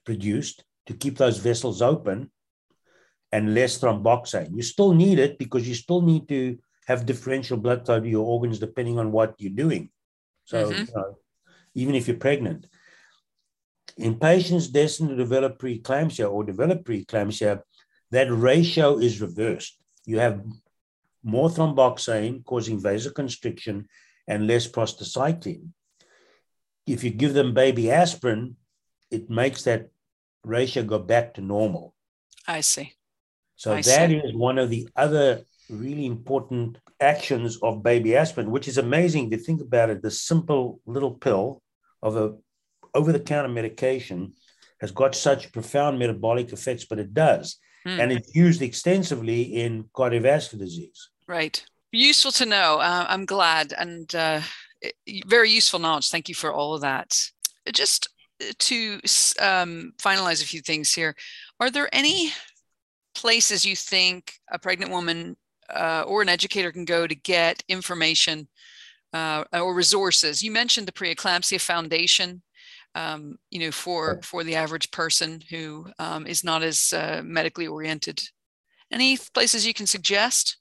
[0.05, 2.31] produced to keep those vessels open
[3.31, 4.55] and less thromboxane.
[4.55, 8.25] You still need it because you still need to have differential blood flow to your
[8.25, 9.89] organs depending on what you're doing.
[10.45, 10.81] So, mm-hmm.
[10.81, 11.17] you know,
[11.73, 12.67] even if you're pregnant.
[13.97, 17.61] In patients destined to develop preeclampsia or develop preeclampsia,
[18.11, 19.77] that ratio is reversed.
[20.05, 20.43] You have
[21.23, 23.85] more thromboxane causing vasoconstriction
[24.27, 25.69] and less prostacyclin
[26.85, 28.55] if you give them baby aspirin,
[29.09, 29.89] it makes that
[30.43, 31.95] ratio go back to normal.
[32.47, 32.93] I see.
[33.55, 34.17] So I that see.
[34.17, 39.37] is one of the other really important actions of baby aspirin, which is amazing to
[39.37, 40.01] think about it.
[40.01, 41.61] The simple little pill
[42.01, 42.35] of a
[42.93, 44.33] over-the-counter medication
[44.79, 47.57] has got such profound metabolic effects, but it does.
[47.85, 47.99] Mm.
[47.99, 51.09] And it's used extensively in cardiovascular disease.
[51.27, 51.63] Right.
[51.91, 52.79] Useful to know.
[52.79, 53.73] Uh, I'm glad.
[53.77, 54.41] And uh,
[55.27, 56.09] very useful knowledge.
[56.09, 57.17] Thank you for all of that.
[57.71, 58.09] Just
[58.41, 58.99] uh, to
[59.39, 61.15] um, finalize a few things here,
[61.59, 62.31] are there any
[63.13, 65.35] places you think a pregnant woman
[65.73, 68.47] uh, or an educator can go to get information
[69.13, 70.43] uh, or resources?
[70.43, 72.41] You mentioned the Preeclampsia Foundation.
[72.93, 77.67] Um, you know, for for the average person who um, is not as uh, medically
[77.67, 78.21] oriented.
[78.89, 80.57] Any places you can suggest?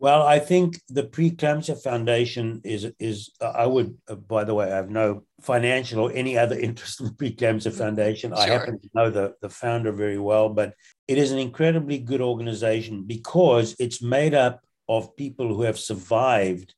[0.00, 4.76] Well, I think the Preeclampsia Foundation is is I would uh, by the way I
[4.76, 8.30] have no financial or any other interest in the Preeclampsia Foundation.
[8.30, 8.38] Sure.
[8.38, 10.74] I happen to know the the founder very well, but
[11.08, 16.74] it is an incredibly good organization because it's made up of people who have survived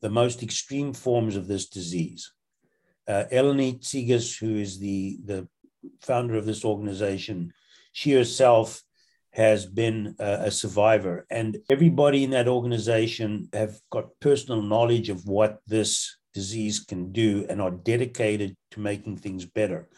[0.00, 2.32] the most extreme forms of this disease.
[3.06, 5.48] Uh, Eleni Tsigas, who is the the
[6.00, 7.52] founder of this organization,
[7.92, 8.82] she herself
[9.34, 11.26] has been a, a survivor.
[11.28, 17.44] And everybody in that organization have got personal knowledge of what this disease can do
[17.48, 19.88] and are dedicated to making things better.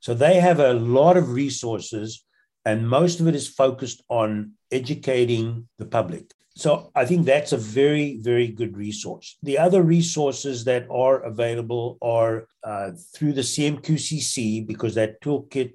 [0.00, 2.24] So they have a lot of resources,
[2.64, 6.32] and most of it is focused on educating the public.
[6.56, 9.36] So I think that's a very, very good resource.
[9.42, 15.72] The other resources that are available are uh, through the CMQCC, because that toolkit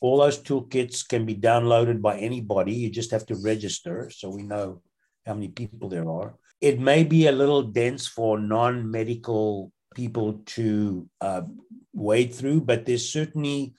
[0.00, 2.72] all those toolkits can be downloaded by anybody.
[2.72, 4.82] You just have to register so we know
[5.24, 6.34] how many people there are.
[6.60, 11.42] It may be a little dense for non medical people to uh,
[11.92, 13.74] wade through, but there's certainly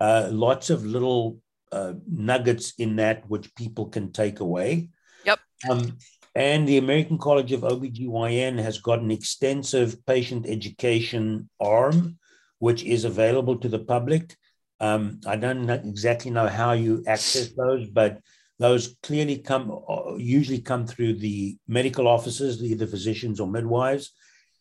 [0.00, 1.38] uh, lots of little
[1.72, 4.90] uh, nuggets in that which people can take away.
[5.24, 5.38] Yep.
[5.68, 5.98] Um,
[6.34, 12.18] and the American College of OBGYN has got an extensive patient education arm,
[12.58, 14.36] which is available to the public.
[14.80, 18.20] Um, I don't know exactly know how you access those, but
[18.58, 19.78] those clearly come
[20.18, 24.12] usually come through the medical offices, either physicians or midwives.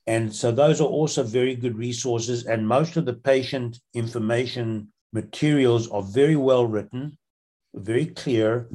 [0.07, 2.45] And so those are also very good resources.
[2.45, 7.17] And most of the patient information materials are very well written,
[7.73, 8.69] very clear,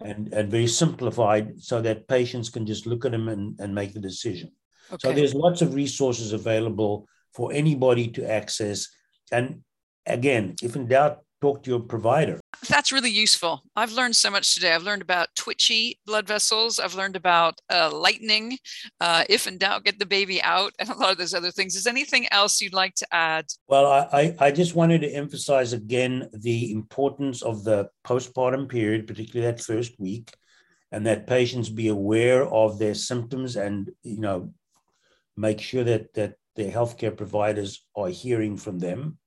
[0.00, 3.92] and, and very simplified so that patients can just look at them and, and make
[3.92, 4.52] the decision.
[4.92, 5.08] Okay.
[5.08, 8.88] So there's lots of resources available for anybody to access.
[9.32, 9.62] And
[10.06, 12.40] again, if in doubt, talk to your provider.
[12.68, 13.62] That's really useful.
[13.76, 14.72] I've learned so much today.
[14.72, 16.80] I've learned about twitchy blood vessels.
[16.80, 18.58] I've learned about uh, lightning.
[19.00, 21.76] Uh, if in doubt, get the baby out, and a lot of those other things.
[21.76, 23.46] Is anything else you'd like to add?
[23.68, 29.52] Well, I, I just wanted to emphasize again the importance of the postpartum period, particularly
[29.52, 30.32] that first week,
[30.90, 34.52] and that patients be aware of their symptoms and you know
[35.36, 39.18] make sure that that their healthcare providers are hearing from them.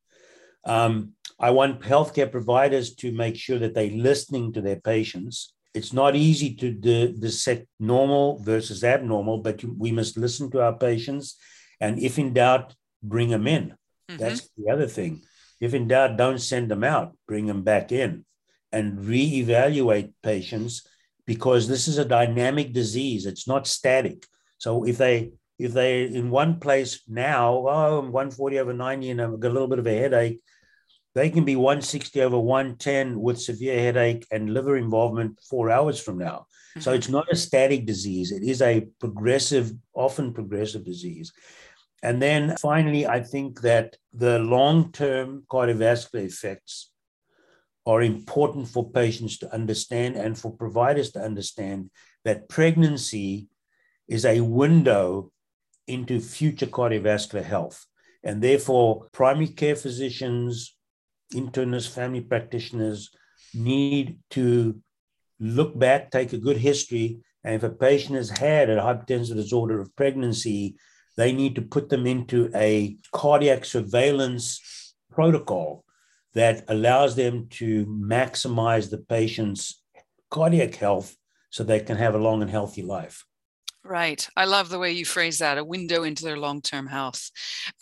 [0.69, 5.53] Um, I want healthcare providers to make sure that they're listening to their patients.
[5.73, 10.77] It's not easy to dissect normal versus abnormal, but you, we must listen to our
[10.77, 11.37] patients.
[11.79, 13.75] And if in doubt, bring them in.
[14.09, 14.17] Mm-hmm.
[14.17, 15.21] That's the other thing.
[15.59, 18.25] If in doubt, don't send them out, bring them back in
[18.71, 20.85] and reevaluate patients
[21.25, 23.25] because this is a dynamic disease.
[23.25, 24.25] It's not static.
[24.59, 29.21] So if they if they're in one place now, oh, I'm 140 over 90 and
[29.21, 30.39] I've got a little bit of a headache,
[31.19, 36.17] they can be 160 over 110 with severe headache and liver involvement four hours from
[36.17, 36.45] now.
[36.71, 36.79] Mm-hmm.
[36.79, 38.31] So it's not a static disease.
[38.31, 41.33] It is a progressive, often progressive disease.
[42.01, 46.91] And then finally, I think that the long term cardiovascular effects
[47.85, 51.89] are important for patients to understand and for providers to understand
[52.23, 53.49] that pregnancy
[54.07, 55.33] is a window
[55.85, 57.85] into future cardiovascular health.
[58.23, 60.75] And therefore, primary care physicians,
[61.33, 63.09] internists, family practitioners
[63.53, 64.79] need to
[65.39, 69.79] look back, take a good history, and if a patient has had a hypertensive disorder
[69.79, 70.75] of pregnancy,
[71.15, 75.83] they need to put them into a cardiac surveillance protocol
[76.33, 79.81] that allows them to maximize the patient's
[80.29, 81.15] cardiac health
[81.49, 83.25] so they can have a long and healthy life.
[83.89, 84.29] Right.
[84.37, 87.31] I love the way you phrase that a window into their long term health.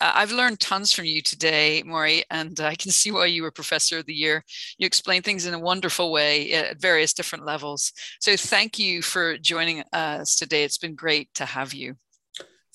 [0.00, 3.42] Uh, I've learned tons from you today, Maury, and uh, I can see why you
[3.42, 4.42] were Professor of the Year.
[4.78, 7.92] You explain things in a wonderful way uh, at various different levels.
[8.20, 10.64] So thank you for joining uh, us today.
[10.64, 11.96] It's been great to have you.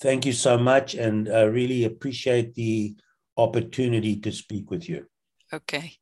[0.00, 2.94] Thank you so much, and I really appreciate the
[3.36, 5.06] opportunity to speak with you.
[5.52, 5.96] Okay.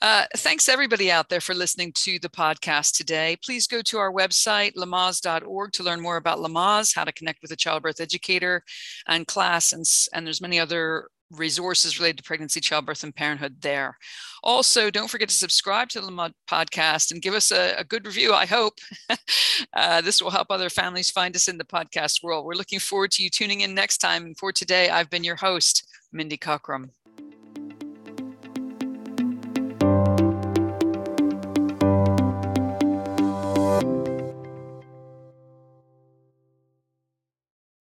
[0.00, 3.36] Uh, thanks everybody out there for listening to the podcast today.
[3.44, 7.52] Please go to our website, lamaze.org, to learn more about Lamaze, how to connect with
[7.52, 8.62] a childbirth educator
[9.06, 13.96] and class, and, and there's many other resources related to pregnancy, childbirth, and parenthood there.
[14.42, 18.06] Also, don't forget to subscribe to the Lamaze podcast and give us a, a good
[18.06, 18.78] review, I hope.
[19.74, 22.44] uh, this will help other families find us in the podcast world.
[22.44, 24.24] We're looking forward to you tuning in next time.
[24.24, 26.90] And for today, I've been your host, Mindy Cockeram.